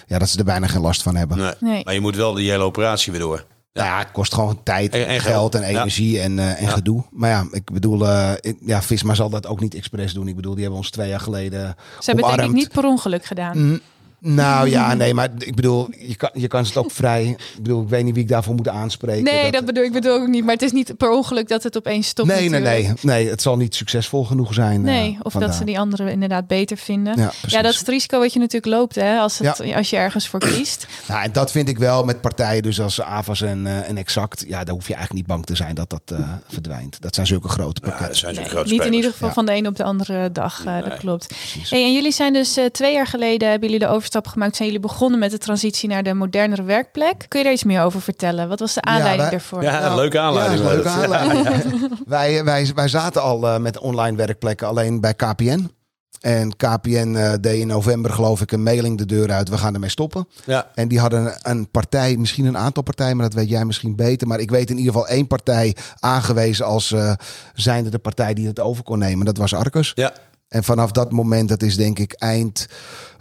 ja, 0.08 0.20
dat 0.20 0.30
ze 0.30 0.40
er 0.40 0.46
weinig 0.46 0.72
geen 0.72 0.82
last 0.82 1.02
van 1.02 1.16
hebben. 1.16 1.38
Nee. 1.38 1.52
Nee. 1.60 1.84
Maar 1.84 1.94
je 1.94 2.00
moet 2.00 2.16
wel 2.16 2.34
die 2.34 2.50
hele 2.50 2.64
operatie 2.64 3.12
weer 3.12 3.22
door. 3.22 3.46
Nou 3.74 3.88
ja, 3.88 3.98
het 4.00 4.12
kost 4.12 4.34
gewoon 4.34 4.60
tijd, 4.64 4.94
En- 4.94 5.08
en 5.08 5.20
geld 5.20 5.56
en 5.56 5.62
Ja. 5.62 5.68
energie 5.68 6.20
en, 6.20 6.40
eh, 6.40 6.58
en 6.58 6.64
Ja. 6.66 6.70
gedoe. 6.70 7.04
Maar 7.12 7.30
ja, 7.30 7.46
ik 7.52 7.72
bedoel, 7.72 8.08
eh, 8.08 8.32
ik- 8.40 8.58
ja, 8.66 8.82
Visma 8.82 9.14
zal 9.14 9.30
dat 9.30 9.48
ook 9.48 9.60
niet 9.60 9.76
expres 9.76 10.14
doen. 10.14 10.28
Ik 10.28 10.36
bedoel, 10.36 10.52
die 10.54 10.62
hebben 10.62 10.80
ons 10.80 10.90
twee 10.90 11.10
jaar 11.10 11.20
geleden 11.20 11.76
Ze 12.00 12.10
hebben 12.12 12.26
het 12.26 12.36
denk 12.38 12.50
ik 12.50 12.56
niet 12.56 12.72
per 12.72 12.84
ongeluk 12.86 13.26
gedaan. 13.26 13.58
Mm, 13.58 13.80
Nou 14.26 14.70
ja, 14.70 14.94
nee, 14.94 15.14
maar 15.14 15.30
ik 15.38 15.56
bedoel, 15.56 15.88
je 16.00 16.16
kan, 16.16 16.30
je 16.34 16.48
kan 16.48 16.64
het 16.64 16.78
ook 16.78 16.92
vrij. 16.92 17.26
Ik 17.28 17.38
bedoel, 17.62 17.82
ik 17.82 17.90
weet 17.90 18.04
niet 18.04 18.14
wie 18.14 18.24
ik 18.24 18.30
daarvoor 18.30 18.56
moet 18.56 18.68
aanspreken. 18.68 19.24
nee, 19.24 19.52
dat, 19.52 19.66
bedoel 19.66 19.84
ik 19.84 19.92
bedoel 19.92 20.14
ook 20.22 20.28
niet. 20.28 20.44
Maar 20.44 20.54
het 20.54 20.62
is 20.62 20.72
niet 20.72 20.98
per 20.98 21.12
ongeluk 21.12 21.48
dat 21.48 21.64
het 21.64 21.78
opeens 21.78 22.08
stopt 22.08 22.28
nee, 22.28 22.50
nee, 22.50 22.60
natuurlijk. 22.60 23.04
nee, 23.04 23.16
nee. 23.16 23.30
Het 23.30 23.42
zal 23.42 23.58
niet 23.58 23.76
succesvol 23.76 24.24
genoeg 24.26 24.54
zijn. 24.54 24.76
eh, 24.78 24.94
Nee, 24.94 25.18
of 25.22 25.34
dat 25.34 25.56
ze 25.56 25.64
die 25.64 25.80
anderen 25.80 26.08
inderdaad 26.12 26.48
beter 26.48 26.78
vinden. 26.78 27.18
Ja, 27.20 27.32
Ja, 27.48 27.62
dat 27.62 27.72
is 27.74 27.80
het 27.80 27.88
risico 27.88 28.20
wat 28.20 28.34
je 28.34 28.40
natuurlijk 28.40 28.74
loopt 28.76 28.96
hè, 28.96 29.18
als, 29.20 29.40
het, 29.40 29.74
als 29.76 29.90
je 29.90 29.96
ergens 29.98 30.28
voor 30.28 30.40
kiest. 30.40 30.88
Nou, 31.08 31.24
en 31.24 31.32
dat 31.32 31.52
vind 31.52 31.70
ik 31.70 31.78
wel 31.78 32.04
met 32.04 32.22
partijen 32.22 32.62
dus 32.64 32.82
als 32.82 33.02
Avas 33.02 33.42
en, 33.42 33.68
eh, 33.68 33.90
en 33.90 33.98
Exact. 33.98 34.44
Ja, 34.48 34.64
daar 34.64 34.74
hoef 34.76 34.88
je 34.88 34.94
eigenlijk 34.94 35.14
niet 35.28 35.36
bang 35.36 35.46
te 35.46 35.56
zijn 35.56 35.76
dat 35.76 35.90
dat 35.90 36.02
eh, 36.06 36.20
verdwijnt. 36.54 37.02
Dat 37.02 37.16
zijn 37.16 37.28
zulke 37.28 37.48
grote 37.48 37.82
Ja, 37.84 37.90
pakketten. 37.90 38.08
dat 38.08 38.18
zijn 38.18 38.36
Nee, 38.36 38.46
grote 38.46 38.72
niet 38.72 38.86
in 38.86 38.94
ieder 38.94 39.12
geval 39.12 39.28
Ja. 39.28 39.34
van 39.34 39.46
de 39.46 39.56
een 39.56 39.68
op 39.68 39.76
de 39.76 39.84
andere 39.84 40.32
dag, 40.32 40.66
eh, 40.66 40.84
dat 40.84 40.98
klopt. 40.98 41.34
Hey, 41.70 41.84
en 41.84 41.94
jullie 41.94 42.12
zijn 42.12 42.34
dus 42.34 42.60
twee 42.72 42.94
jaar 42.94 43.08
geleden, 43.08 43.50
hebben 43.50 43.70
jullie 43.70 43.86
de 43.86 43.92
overstap 43.94 44.12
gemaakt, 44.28 44.56
zijn 44.56 44.68
jullie 44.68 44.84
begonnen 44.84 45.20
met 45.20 45.32
de 45.32 45.38
transitie 45.38 45.90
naar 45.90 46.04
de 46.04 46.14
modernere 46.14 46.64
werkplek. 46.64 47.26
Kun 47.28 47.40
je 47.40 47.46
daar 47.46 47.54
iets 47.54 47.64
meer 47.64 47.82
over 47.82 48.02
vertellen? 48.02 48.48
Wat 48.50 48.60
was 48.60 48.74
de 48.74 48.82
aanleiding 48.82 49.22
wij- 49.22 49.30
daarvoor? 49.32 49.64
Ja, 49.64 49.86
een 49.86 49.96
leuke 49.96 50.20
aanleiding. 50.20 50.62
Ja, 50.62 50.68
leuke 50.68 50.90
aanleiding. 50.90 51.98
wij, 52.06 52.44
wij, 52.44 52.72
wij 52.76 52.88
zaten 52.88 53.22
al 53.22 53.48
eh, 53.48 53.58
met 53.60 53.80
online 53.80 54.18
werkplekken 54.18 54.68
alleen 54.68 55.00
bij 55.02 55.14
KPN. 55.14 55.72
En 56.20 56.56
KPN 56.56 57.16
eh, 57.16 57.34
deed 57.42 57.60
in 57.60 57.68
november 57.68 58.12
geloof 58.12 58.42
ik 58.42 58.52
een 58.52 58.64
mailing 58.64 58.98
de 58.98 59.06
deur 59.06 59.32
uit. 59.32 59.50
We 59.50 59.58
gaan 59.58 59.74
ermee 59.74 59.90
stoppen. 59.90 60.28
Ja. 60.46 60.68
En 60.76 60.88
die 60.88 61.00
hadden 61.00 61.36
een 61.42 61.70
partij, 61.72 62.18
misschien 62.18 62.46
een 62.46 62.58
aantal 62.58 62.84
partijen, 62.84 63.18
maar 63.18 63.30
dat 63.30 63.40
weet 63.40 63.50
jij 63.50 63.66
misschien 63.66 63.96
beter. 63.96 64.28
Maar 64.28 64.40
ik 64.40 64.50
weet 64.52 64.70
in 64.70 64.78
ieder 64.78 64.94
geval 64.94 65.08
één 65.08 65.28
partij 65.28 65.76
aangewezen 66.00 66.66
als 66.66 66.92
eh 66.92 67.14
zijnde 67.54 67.90
de 67.90 68.00
partij 68.00 68.34
die 68.34 68.48
het 68.48 68.60
over 68.60 68.84
kon 68.84 69.00
nemen. 69.00 69.26
Dat 69.26 69.38
was 69.38 69.54
Arcus. 69.54 69.92
Ja, 69.96 70.14
En 70.48 70.64
vanaf 70.64 70.92
dat 70.92 71.12
moment, 71.12 71.50
dat 71.50 71.62
is 71.62 71.76
denk 71.76 72.00
ik 72.00 72.14
eind... 72.14 72.68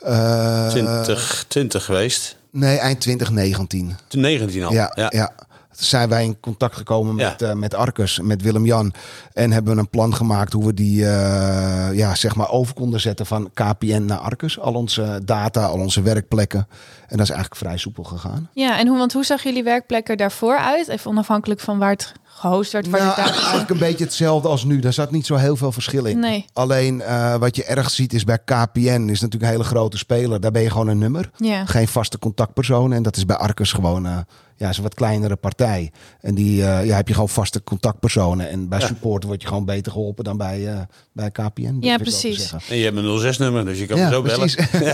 eh, 0.05 0.69
2020 0.69 1.85
geweest. 1.85 2.37
Nee, 2.51 2.79
eind 2.79 3.01
2019. 3.01 3.97
Toen 4.09 4.21
19 4.21 4.65
al. 4.65 4.73
Ja, 4.73 4.93
ja. 5.11 5.31
Zijn 5.71 6.09
wij 6.09 6.25
in 6.25 6.41
contact 6.41 6.77
gekomen 6.77 7.17
Ja. 7.17 7.29
met, 7.29 7.43
eh, 7.43 7.53
met 7.53 7.75
Arcus, 7.75 8.21
met 8.23 8.43
Willem-Jan. 8.43 8.93
En 9.33 9.51
hebben 9.53 9.75
we 9.75 9.81
een 9.81 9.89
plan 9.89 10.15
gemaakt 10.15 10.53
hoe 10.53 10.67
we 10.67 10.75
die 10.75 11.05
eh, 11.05 11.89
ja, 11.93 12.15
zeg 12.15 12.37
maar 12.37 12.51
over 12.51 12.75
konden 12.75 13.01
zetten 13.01 13.27
van 13.27 13.51
KPN 13.55 14.05
naar 14.05 14.19
Arcus. 14.19 14.59
Al 14.59 14.75
onze 14.75 15.21
data, 15.25 15.65
al 15.65 15.79
onze 15.79 16.03
werkplekken. 16.03 16.67
En 17.09 17.17
dat 17.17 17.21
is 17.27 17.31
eigenlijk 17.33 17.57
vrij 17.61 17.77
soepel 17.77 18.05
gegaan. 18.05 18.49
Ja, 18.53 18.79
en 18.79 18.87
hoe, 18.87 18.99
want 18.99 19.13
hoe 19.13 19.25
zag 19.25 19.43
jullie 19.43 19.65
werkplek 19.65 20.09
er 20.09 20.17
daarvoor 20.17 20.57
uit? 20.59 20.89
Even 20.89 21.11
onafhankelijk 21.11 21.61
van 21.61 21.79
waar 21.79 21.91
het 21.91 22.13
gehost 22.35 22.73
werd. 22.73 22.89
Waar 22.89 23.01
Nou, 23.01 23.17
data- 23.17 23.33
eigenlijk 23.33 23.71
een 23.71 23.79
beetje 23.79 24.05
hetzelfde 24.05 24.49
als 24.49 24.65
nu. 24.65 24.79
Daar 24.79 24.93
zat 24.93 25.11
niet 25.11 25.27
zo 25.27 25.35
heel 25.35 25.57
veel 25.57 25.73
verschil 25.73 26.05
in. 26.05 26.19
Nee. 26.19 26.45
Alleen 26.53 27.01
eh, 27.01 27.35
wat 27.37 27.57
je 27.57 27.65
erg 27.65 27.91
ziet 27.91 28.13
is 28.13 28.25
bij 28.25 28.39
KPN, 28.45 28.81
is 29.11 29.21
natuurlijk 29.21 29.43
een 29.43 29.49
hele 29.49 29.65
grote 29.65 29.99
speler. 29.99 30.41
Daar 30.41 30.51
ben 30.51 30.63
je 30.63 30.71
gewoon 30.71 30.89
een 30.89 30.99
nummer. 30.99 31.31
Ja. 31.37 31.65
Geen 31.67 31.89
vaste 31.89 32.19
contactpersoon. 32.19 32.93
En 32.93 33.03
dat 33.03 33.17
is 33.17 33.27
bij 33.27 33.37
Arcus 33.37 33.73
gewoon 33.73 34.07
eh, 34.07 34.17
ja, 34.57 34.69
is 34.69 34.77
een 34.77 34.83
wat 34.83 34.95
kleinere 34.95 35.37
partij. 35.37 35.93
En 36.21 36.35
die 36.35 36.65
eh, 36.65 36.87
ja, 36.87 36.97
heb 36.97 37.09
je 37.09 37.15
gewoon 37.15 37.29
vaste 37.29 37.63
contactpersonen. 37.65 38.49
En 38.51 38.69
bij 38.69 38.81
support 38.81 39.25
word 39.25 39.43
je 39.43 39.49
gewoon 39.49 39.65
beter 39.65 39.93
geholpen 39.93 40.25
dan 40.25 40.37
bij, 40.37 40.67
eh, 40.69 40.79
bij 41.13 41.31
KPN. 41.31 41.77
Ja, 41.81 41.97
precies. 41.97 42.53
En 42.69 42.77
je 42.77 42.85
hebt 42.85 42.97
een 42.97 43.35
06-nummer, 43.35 43.65
dus 43.65 43.79
je 43.79 43.87
kan 43.87 43.99
Ja, 43.99 44.05
me 44.09 44.13
zo 44.13 44.23
bellen. 44.23 44.39
precies. 44.39 44.71
nee, 44.73 44.81
Die 44.81 44.91
dat 44.91 44.93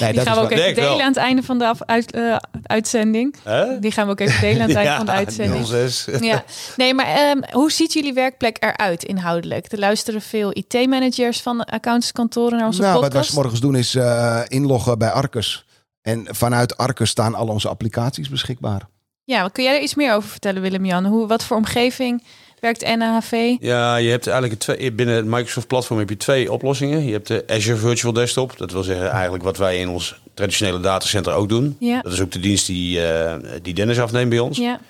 gaan 0.00 0.14
is 0.16 0.24
we 0.24 0.40
ook 0.40 0.48
wel- 0.48 0.58
even 0.58 0.82
wel. 0.82 0.90
delen 0.90 1.00
aan 1.04 1.12
het 1.12 1.16
einde 1.16 1.42
van 1.42 1.58
de 1.58 1.66
af- 1.66 1.82
uit, 1.86 2.18
uitzending. 2.62 3.34
Hè? 3.42 3.78
Die 3.78 3.90
gaan 3.90 4.06
we 4.06 4.12
ook 4.12 4.20
even 4.20 4.40
delen 4.40 4.62
aan 4.62 4.68
het 4.68 4.76
einde 4.84 4.96
van 4.96 5.06
de 5.06 5.12
uitzending. 5.12 5.66
06. 5.66 6.04
Ja, 6.30 6.44
nee, 6.76 6.94
maar 6.94 7.06
ehm, 7.06 7.40
hoe 7.50 7.72
ziet 7.72 7.92
jullie 7.92 8.12
werkplek 8.12 8.56
eruit 8.60 9.04
inhoudelijk? 9.04 9.72
Er 9.72 9.78
luisteren 9.78 10.20
veel 10.20 10.50
IT-managers 10.52 11.40
van 11.40 11.64
accountantskantoren 11.64 12.58
naar 12.58 12.66
onze 12.66 12.80
nou, 12.80 12.92
wat 12.92 13.00
wij 13.00 13.10
podcast. 13.10 13.30
's 13.30 13.34
morgens 13.34 13.60
doen 13.60 13.76
is 13.76 13.94
eh, 13.94 14.40
inloggen 14.48 14.98
bij 14.98 15.10
Arcus. 15.10 15.64
En 16.02 16.26
vanuit 16.30 16.76
Arcus 16.76 17.10
staan 17.10 17.34
al 17.34 17.46
onze 17.46 17.68
applicaties 17.68 18.28
beschikbaar. 18.28 18.88
Ja, 19.24 19.48
kun 19.48 19.64
jij 19.64 19.76
er 19.76 19.82
iets 19.82 19.94
meer 19.94 20.14
over 20.14 20.28
vertellen, 20.28 20.62
Willem-Jan? 20.62 21.06
Hoe, 21.06 21.26
wat 21.26 21.44
voor 21.44 21.56
omgeving 21.56 22.22
werkt 22.60 22.96
NAHV? 22.96 23.56
Ja, 23.60 23.96
je 23.96 24.10
hebt 24.10 24.26
eigenlijk 24.26 24.60
twee, 24.60 24.92
binnen 24.92 25.14
het 25.16 25.24
Microsoft 25.24 25.66
platform 25.66 25.98
heb 25.98 26.08
je 26.08 26.16
twee 26.16 26.52
oplossingen. 26.52 27.04
Je 27.04 27.12
hebt 27.12 27.26
de 27.26 27.44
Azure 27.46 27.76
Virtual 27.76 28.12
Desktop. 28.12 28.58
Dat 28.58 28.72
wil 28.72 28.82
zeggen 28.82 29.10
eigenlijk 29.10 29.44
wat 29.44 29.56
wij 29.56 29.78
in 29.78 29.88
ons 29.88 30.20
traditionele 30.34 30.80
datacenter 30.80 31.32
ook 31.32 31.48
doen. 31.48 31.76
Ja. 31.78 32.00
Dat 32.00 32.12
is 32.12 32.20
ook 32.20 32.30
de 32.30 32.40
dienst 32.40 32.66
die, 32.66 33.06
eh, 33.06 33.34
die 33.62 33.74
Dennis 33.74 34.00
afneemt 34.00 34.30
bij 34.30 34.38
ons. 34.38 34.58
Ja, 34.58 34.80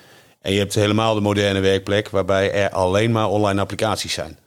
En 0.41 0.53
je 0.53 0.59
hebt 0.59 0.75
helemaal 0.75 1.13
de 1.13 1.21
moderne 1.21 1.59
werkplek 1.59 2.09
waarbij 2.09 2.51
er 2.51 2.69
alleen 2.69 3.11
maar 3.11 3.29
online 3.29 3.61
applicaties 3.61 4.13
zijn. 4.13 4.37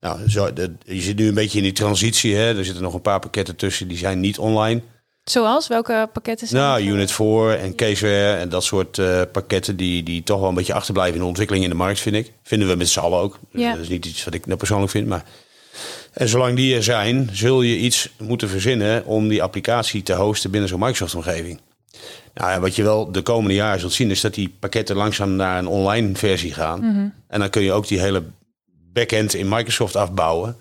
Nou, 0.00 0.30
zo, 0.30 0.52
de, 0.52 0.74
je 0.84 1.00
zit 1.00 1.16
nu 1.16 1.28
een 1.28 1.34
beetje 1.34 1.58
in 1.58 1.64
die 1.64 1.72
transitie. 1.72 2.36
Hè? 2.36 2.56
Er 2.56 2.64
zitten 2.64 2.82
nog 2.82 2.94
een 2.94 3.00
paar 3.00 3.18
pakketten 3.18 3.56
tussen 3.56 3.88
die 3.88 3.98
zijn 3.98 4.20
niet 4.20 4.38
online. 4.38 4.82
zoals? 5.24 5.68
Welke 5.68 6.08
pakketten 6.12 6.46
zijn 6.46 6.62
Nou? 6.62 6.82
Unit 6.82 7.12
4 7.12 7.58
en 7.58 7.74
Caseware 7.74 8.36
en 8.36 8.48
dat 8.48 8.64
soort 8.64 8.98
eh, 8.98 9.22
pakketten 9.32 9.76
die, 9.76 10.02
die 10.02 10.22
toch 10.22 10.40
wel 10.40 10.48
een 10.48 10.54
beetje 10.54 10.74
achterblijven 10.74 11.14
in 11.14 11.20
de 11.20 11.26
ontwikkeling 11.26 11.64
in 11.64 11.70
de 11.70 11.76
markt, 11.76 12.00
vind 12.00 12.16
ik. 12.16 12.32
Vinden 12.42 12.68
we 12.68 12.74
met 12.74 12.88
z'n 12.88 12.98
allen 13.00 13.18
ook. 13.18 13.38
Dus 13.52 13.62
Ja. 13.62 13.72
Dat 13.72 13.80
is 13.80 13.88
niet 13.88 14.06
iets 14.06 14.24
wat 14.24 14.34
ik 14.34 14.46
nou 14.46 14.58
persoonlijk 14.58 14.90
vind. 14.90 15.06
Maar... 15.06 15.24
En 16.12 16.28
zolang 16.28 16.56
die 16.56 16.74
er 16.74 16.82
zijn, 16.82 17.30
zul 17.32 17.62
je 17.62 17.76
iets 17.76 18.08
moeten 18.18 18.48
verzinnen 18.48 19.04
om 19.04 19.28
die 19.28 19.42
applicatie 19.42 20.02
te 20.02 20.14
hosten 20.14 20.50
binnen 20.50 20.68
zo'n 20.68 20.78
Microsoft-omgeving. 20.78 21.60
Nou 22.34 22.50
ja, 22.50 22.60
wat 22.60 22.76
je 22.76 22.82
wel 22.82 23.12
de 23.12 23.22
komende 23.22 23.54
jaren 23.54 23.80
zult 23.80 23.92
zien, 23.92 24.10
is 24.10 24.20
dat 24.20 24.34
die 24.34 24.54
pakketten 24.58 24.96
langzaam 24.96 25.36
naar 25.36 25.58
een 25.58 25.66
online 25.66 26.16
versie 26.16 26.52
gaan. 26.52 26.78
Mhm. 26.80 27.08
En 27.28 27.40
dan 27.40 27.50
kun 27.50 27.62
je 27.62 27.72
ook 27.72 27.86
die 27.88 28.00
hele 28.00 28.22
backend 28.92 29.34
in 29.34 29.48
Microsoft 29.48 29.96
afbouwen. 29.96 30.56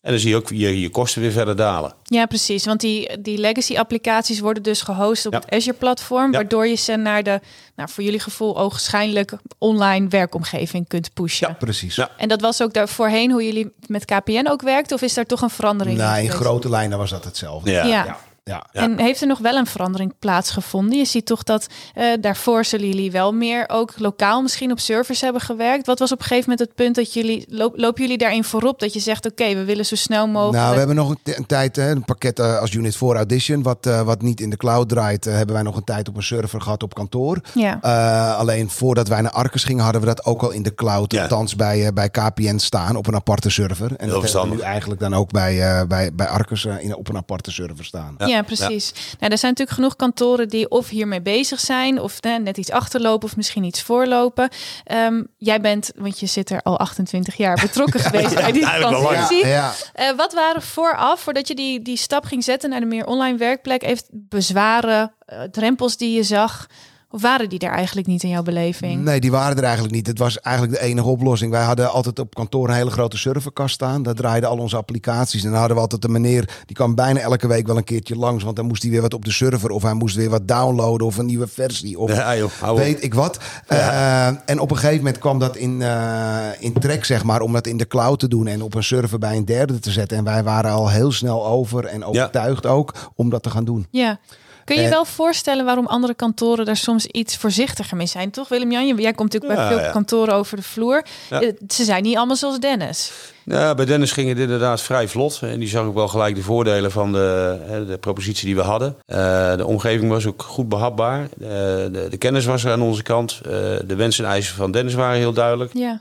En 0.00 0.10
dan 0.10 0.18
zie 0.20 0.28
je 0.30 0.36
ook 0.36 0.48
je, 0.48 0.80
je 0.80 0.88
kosten 0.88 1.22
weer 1.22 1.32
verder 1.32 1.56
dalen. 1.56 1.94
Ja, 2.02 2.26
precies. 2.26 2.64
Want 2.64 2.80
die, 2.80 3.20
die 3.20 3.38
legacy-applicaties 3.38 4.40
worden 4.40 4.62
dus 4.62 4.82
gehost 4.82 5.26
op 5.26 5.32
Ja. 5.32 5.38
het 5.38 5.50
Azure-platform, 5.54 6.24
Ja. 6.32 6.36
waardoor 6.38 6.66
je 6.66 6.74
ze 6.74 6.96
naar 6.96 7.22
de, 7.22 7.40
nou, 7.76 7.88
voor 7.90 8.04
jullie 8.04 8.20
gevoel, 8.20 8.58
ogenschijnlijk 8.58 9.32
online 9.58 10.08
werkomgeving 10.08 10.88
kunt 10.88 11.14
pushen. 11.14 11.56
Precies. 11.58 11.94
Ja. 11.96 12.10
En 12.16 12.28
dat 12.28 12.40
was 12.40 12.62
ook 12.62 12.72
daar 12.72 12.88
voorheen 12.88 13.30
hoe 13.30 13.44
jullie 13.44 13.72
met 13.86 14.04
KPN 14.04 14.46
ook 14.48 14.62
werkten, 14.62 14.96
of 14.96 15.02
is 15.02 15.14
daar 15.14 15.26
toch 15.26 15.42
een 15.42 15.50
verandering? 15.50 15.98
Nou, 15.98 16.10
in 16.18 16.24
geweest? 16.24 16.36
grote 16.44 16.68
lijnen 16.70 16.98
was 16.98 17.10
dat 17.10 17.24
hetzelfde. 17.24 17.70
Ja. 17.70 18.18
Ja. 18.44 18.66
En 18.72 18.98
heeft 18.98 19.20
er 19.20 19.26
nog 19.26 19.38
wel 19.38 19.56
een 19.56 19.66
verandering 19.66 20.14
plaatsgevonden? 20.18 20.98
Je 20.98 21.04
ziet 21.04 21.26
toch 21.26 21.42
dat 21.42 21.66
eh, 21.94 22.06
daarvoor 22.20 22.64
zullen 22.64 22.86
jullie 22.86 23.10
wel 23.10 23.32
meer 23.32 23.64
ook 23.68 23.92
lokaal 23.98 24.42
misschien 24.42 24.70
op 24.70 24.78
servers 24.78 25.20
hebben 25.20 25.40
gewerkt. 25.40 25.86
Wat 25.86 25.98
was 25.98 26.12
op 26.12 26.18
een 26.18 26.24
gegeven 26.24 26.50
moment 26.50 26.68
het 26.68 26.76
punt 26.76 26.94
dat 26.94 27.12
jullie, 27.12 27.44
loop, 27.48 27.78
lopen 27.78 28.02
jullie 28.02 28.18
daarin 28.18 28.44
voorop? 28.44 28.80
Dat 28.80 28.92
je 28.92 29.00
zegt, 29.00 29.26
oké, 29.26 29.54
we 29.54 29.64
willen 29.64 29.86
zo 29.86 29.94
snel 29.96 30.26
mogelijk. 30.26 30.56
Nou, 30.58 30.70
we 30.72 30.78
hebben 30.78 30.96
nog 30.96 31.10
een, 31.10 31.18
een 31.24 31.46
tijd, 31.46 31.76
hè, 31.76 31.90
een 31.90 32.04
pakket 32.04 32.38
eh, 32.38 32.58
als 32.58 32.72
Unit 32.72 32.96
4 32.96 33.14
Audition, 33.14 33.62
wat, 33.62 33.86
eh, 33.86 34.00
wat 34.02 34.22
niet 34.22 34.40
in 34.40 34.50
de 34.50 34.56
cloud 34.56 34.88
draait, 34.88 35.24
hebben 35.24 35.54
wij 35.54 35.64
nog 35.64 35.76
een 35.76 35.84
tijd 35.84 36.08
op 36.08 36.16
een 36.16 36.22
server 36.22 36.60
gehad 36.60 36.82
op 36.82 36.94
kantoor. 36.94 37.40
Ja. 37.54 37.78
Eh, 37.82 38.38
alleen 38.38 38.70
voordat 38.70 39.08
wij 39.08 39.20
naar 39.20 39.32
Arcus 39.32 39.64
gingen, 39.64 39.82
hadden 39.84 40.00
we 40.00 40.06
dat 40.06 40.24
ook 40.24 40.42
al 40.42 40.50
in 40.50 40.62
de 40.62 40.74
cloud, 40.74 41.12
Ja. 41.12 41.22
althans 41.22 41.56
bij, 41.56 41.92
bij 41.92 42.10
KPN 42.10 42.56
staan, 42.58 42.96
op 42.96 43.06
een 43.06 43.14
aparte 43.14 43.50
server. 43.50 43.96
En 43.96 44.08
dat 44.08 44.22
hebben 44.32 44.48
we 44.50 44.54
nu 44.56 44.60
eigenlijk 44.60 45.00
dan 45.00 45.14
ook 45.14 45.30
bij, 45.30 45.60
eh, 45.78 45.86
bij, 45.86 46.14
bij 46.14 46.26
Arcus 46.26 46.64
in, 46.64 46.94
op 46.96 47.08
een 47.08 47.16
aparte 47.16 47.50
server 47.52 47.84
staan. 47.84 48.14
Ja. 48.18 48.33
Ja, 48.34 48.42
precies. 48.42 48.92
Nou, 48.92 49.32
er 49.32 49.38
zijn 49.38 49.50
natuurlijk 49.50 49.70
genoeg 49.70 49.96
kantoren 49.96 50.48
die 50.48 50.68
of 50.70 50.88
hiermee 50.88 51.22
bezig 51.22 51.60
zijn, 51.60 52.00
of 52.00 52.16
hè, 52.20 52.38
net 52.38 52.56
iets 52.56 52.70
achterlopen, 52.70 53.28
of 53.28 53.36
misschien 53.36 53.64
iets 53.64 53.82
voorlopen. 53.82 54.48
Ehm, 54.84 55.22
jij 55.38 55.60
bent, 55.60 55.92
want 55.96 56.20
je 56.20 56.26
zit 56.26 56.50
er 56.50 56.62
al 56.62 56.78
28 56.78 57.36
jaar 57.36 57.60
betrokken 57.60 58.00
geweest 58.10 58.34
bij 58.34 58.52
die 58.52 58.62
transitie. 58.64 59.46
Ja, 59.46 59.48
ja. 59.48 59.72
Eh, 59.92 60.16
wat 60.16 60.32
waren 60.32 60.62
vooraf, 60.62 61.20
voordat 61.20 61.48
je 61.48 61.54
die, 61.54 61.82
die 61.82 61.96
stap 61.96 62.24
ging 62.24 62.44
zetten 62.44 62.70
naar 62.70 62.80
de 62.80 62.86
meer 62.86 63.06
online 63.06 63.38
werkplek, 63.38 63.82
heeft 63.82 64.06
bezwaren, 64.10 65.14
eh, 65.18 65.42
drempels 65.42 65.96
die 65.96 66.12
je 66.16 66.22
zag? 66.22 66.66
Of 67.14 67.22
waren 67.22 67.48
die 67.48 67.58
er 67.58 67.70
eigenlijk 67.70 68.06
niet 68.06 68.22
in 68.22 68.28
jouw 68.28 68.42
beleving? 68.42 69.02
Nee, 69.02 69.20
die 69.20 69.30
waren 69.30 69.56
er 69.56 69.62
eigenlijk 69.62 69.94
niet. 69.94 70.06
Het 70.06 70.18
was 70.18 70.40
eigenlijk 70.40 70.76
de 70.78 70.84
enige 70.84 71.08
oplossing. 71.08 71.50
Wij 71.50 71.62
hadden 71.62 71.90
altijd 71.90 72.18
op 72.18 72.34
kantoor 72.34 72.68
een 72.68 72.74
hele 72.74 72.90
grote 72.90 73.18
serverkast 73.18 73.74
staan. 73.74 74.02
Daar 74.02 74.14
draaiden 74.14 74.48
al 74.48 74.58
onze 74.58 74.76
applicaties. 74.76 75.44
En 75.44 75.48
dan 75.50 75.58
hadden 75.58 75.76
we 75.76 75.82
altijd 75.82 76.04
een 76.04 76.12
meneer, 76.12 76.48
die 76.66 76.76
kwam 76.76 76.94
bijna 76.94 77.20
elke 77.20 77.46
week 77.46 77.66
wel 77.66 77.76
een 77.76 77.84
keertje 77.84 78.16
langs. 78.16 78.44
Want 78.44 78.56
dan 78.56 78.66
moest 78.66 78.82
hij 78.82 78.90
weer 78.90 79.00
wat 79.00 79.14
op 79.14 79.24
de 79.24 79.32
server. 79.32 79.70
Of 79.70 79.82
hij 79.82 79.92
moest 79.94 80.16
weer 80.16 80.30
wat 80.30 80.48
downloaden. 80.48 81.06
Of 81.06 81.16
een 81.16 81.26
nieuwe 81.26 81.46
versie. 81.46 81.98
Of 81.98 82.10
Ja, 82.16 82.36
joh, 82.36 82.50
hou 82.60 82.72
op. 82.72 82.78
weet 82.78 83.02
ik 83.02 83.14
wat. 83.14 83.38
Eh, 83.66 84.26
en 84.26 84.58
op 84.60 84.70
een 84.70 84.76
gegeven 84.76 84.96
moment 84.98 85.18
kwam 85.18 85.38
dat 85.38 85.56
in, 85.56 85.82
eh, 85.82 86.48
in 86.58 86.72
trek, 86.72 87.04
zeg 87.04 87.24
maar. 87.24 87.40
Om 87.40 87.52
dat 87.52 87.66
in 87.66 87.76
de 87.76 87.86
cloud 87.86 88.18
te 88.18 88.28
doen. 88.28 88.46
En 88.46 88.62
op 88.62 88.74
een 88.74 88.84
server 88.84 89.18
bij 89.18 89.36
een 89.36 89.44
derde 89.44 89.78
te 89.78 89.90
zetten. 89.90 90.18
En 90.18 90.24
wij 90.24 90.42
waren 90.42 90.70
al 90.72 90.90
heel 90.90 91.12
snel 91.12 91.46
over. 91.46 91.84
En 91.84 92.04
overtuigd 92.04 92.66
ook 92.66 92.94
om 93.14 93.30
dat 93.30 93.42
te 93.42 93.50
gaan 93.50 93.64
doen. 93.64 93.86
Ja. 93.90 94.18
Kun 94.64 94.76
je 94.76 94.82
Eh, 94.82 94.88
wel 94.90 95.04
voorstellen 95.04 95.64
waarom 95.64 95.86
andere 95.86 96.14
kantoren 96.14 96.64
daar 96.64 96.76
soms 96.76 97.06
iets 97.06 97.36
voorzichtiger 97.36 97.96
mee 97.96 98.06
zijn? 98.06 98.30
Toch, 98.30 98.48
Willem-Jan? 98.48 98.86
Jij 98.86 99.12
komt 99.12 99.32
natuurlijk 99.32 99.60
bij 99.60 99.68
veel 99.76 99.86
ja. 99.86 99.90
kantoren 99.92 100.34
over 100.34 100.56
de 100.56 100.62
vloer. 100.62 101.04
Eh, 101.30 101.38
Ze 101.68 101.84
zijn 101.84 102.02
niet 102.02 102.16
allemaal 102.16 102.36
zoals 102.36 102.58
Dennis. 102.58 103.12
Ja, 103.44 103.74
bij 103.74 103.84
Dennis 103.84 104.12
ging 104.12 104.28
het 104.28 104.38
inderdaad 104.38 104.80
vrij 104.80 105.08
vlot. 105.08 105.38
En 105.42 105.58
die 105.58 105.68
zag 105.68 105.86
ik 105.86 105.94
wel 105.94 106.08
gelijk 106.08 106.34
de 106.34 106.42
voordelen 106.42 106.90
van 106.90 107.12
de, 107.12 107.84
de 107.88 107.98
propositie 107.98 108.46
die 108.46 108.56
we 108.56 108.62
hadden. 108.62 108.96
Eh, 109.06 109.56
de 109.56 109.66
omgeving 109.66 110.10
was 110.10 110.26
ook 110.26 110.42
goed 110.42 110.68
behapbaar. 110.68 111.22
Eh, 111.22 111.48
de, 111.48 112.06
de 112.10 112.16
kennis 112.16 112.44
was 112.44 112.64
er 112.64 112.72
aan 112.72 112.82
onze 112.82 113.02
kant. 113.02 113.40
De 113.86 113.94
wensen 113.96 114.24
en 114.24 114.30
eisen 114.30 114.54
van 114.56 114.70
Dennis 114.70 114.94
waren 114.94 115.18
heel 115.18 115.32
duidelijk. 115.32 115.70
Ja. 115.74 116.00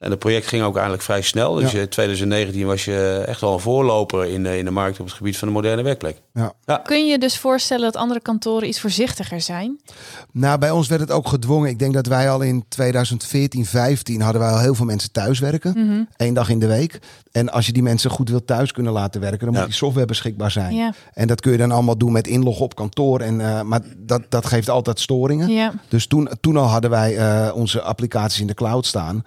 En 0.00 0.10
het 0.10 0.18
project 0.18 0.46
ging 0.46 0.62
ook 0.62 0.72
eigenlijk 0.74 1.02
vrij 1.02 1.22
snel. 1.22 1.54
Dus 1.54 1.70
Ja. 1.72 1.80
in 1.80 1.88
2019 1.88 2.66
was 2.66 2.84
je 2.84 3.24
echt 3.26 3.40
wel 3.40 3.52
een 3.52 3.60
voorloper 3.60 4.24
in, 4.26 4.42
de- 4.42 4.58
in 4.58 4.64
de 4.64 4.70
markt 4.70 5.00
op 5.00 5.06
het 5.06 5.14
gebied 5.14 5.36
van 5.36 5.48
de 5.48 5.54
moderne 5.54 5.82
werkplek. 5.82 6.20
Ja. 6.34 6.78
Kun 6.84 7.04
je 7.04 7.10
je 7.10 7.18
dus 7.18 7.38
voorstellen 7.38 7.84
dat 7.84 7.96
andere 7.96 8.20
kantoren 8.20 8.68
iets 8.68 8.80
voorzichtiger 8.80 9.40
zijn? 9.40 9.80
Nou, 10.32 10.58
bij 10.58 10.70
ons 10.70 10.88
werd 10.88 11.00
het 11.00 11.10
ook 11.10 11.28
gedwongen. 11.28 11.68
Ik 11.68 11.78
denk 11.78 11.94
dat 11.94 12.06
wij 12.06 12.30
al 12.30 12.40
in 12.40 12.64
2014, 12.68 13.66
15 13.66 14.20
hadden 14.20 14.40
wij 14.42 14.50
al 14.50 14.58
heel 14.58 14.74
veel 14.74 14.84
mensen 14.86 15.12
thuiswerken. 15.12 15.72
Mhm. 15.86 16.02
Eén 16.16 16.34
dag 16.34 16.48
in 16.48 16.58
de 16.58 16.66
week. 16.66 16.98
En 17.32 17.50
als 17.52 17.66
je 17.66 17.72
die 17.72 17.82
mensen 17.82 18.10
goed 18.10 18.28
wilt 18.28 18.46
thuis 18.46 18.72
kunnen 18.72 18.92
laten 18.92 19.20
werken, 19.20 19.44
dan 19.44 19.52
Ja. 19.52 19.58
moet 19.58 19.68
die 19.68 19.76
software 19.78 20.06
beschikbaar 20.06 20.50
zijn. 20.50 20.74
Ja. 20.74 20.92
En 21.12 21.26
dat 21.26 21.40
kun 21.40 21.52
je 21.52 21.58
dan 21.58 21.70
allemaal 21.70 21.98
doen 21.98 22.12
met 22.12 22.26
inloggen 22.26 22.64
op 22.64 22.74
kantoor. 22.74 23.20
En, 23.20 23.40
eh, 23.40 23.62
maar 23.62 23.80
dat, 23.96 24.22
dat 24.28 24.46
geeft 24.46 24.68
altijd 24.70 25.00
storingen. 25.00 25.48
Ja. 25.48 25.72
Dus 25.88 26.06
toen, 26.06 26.28
toen 26.40 26.56
al 26.56 26.66
hadden 26.66 26.90
wij 26.90 27.16
eh, 27.16 27.54
onze 27.54 27.80
applicaties 27.82 28.40
in 28.40 28.46
de 28.46 28.54
cloud 28.54 28.86
staan. 28.86 29.22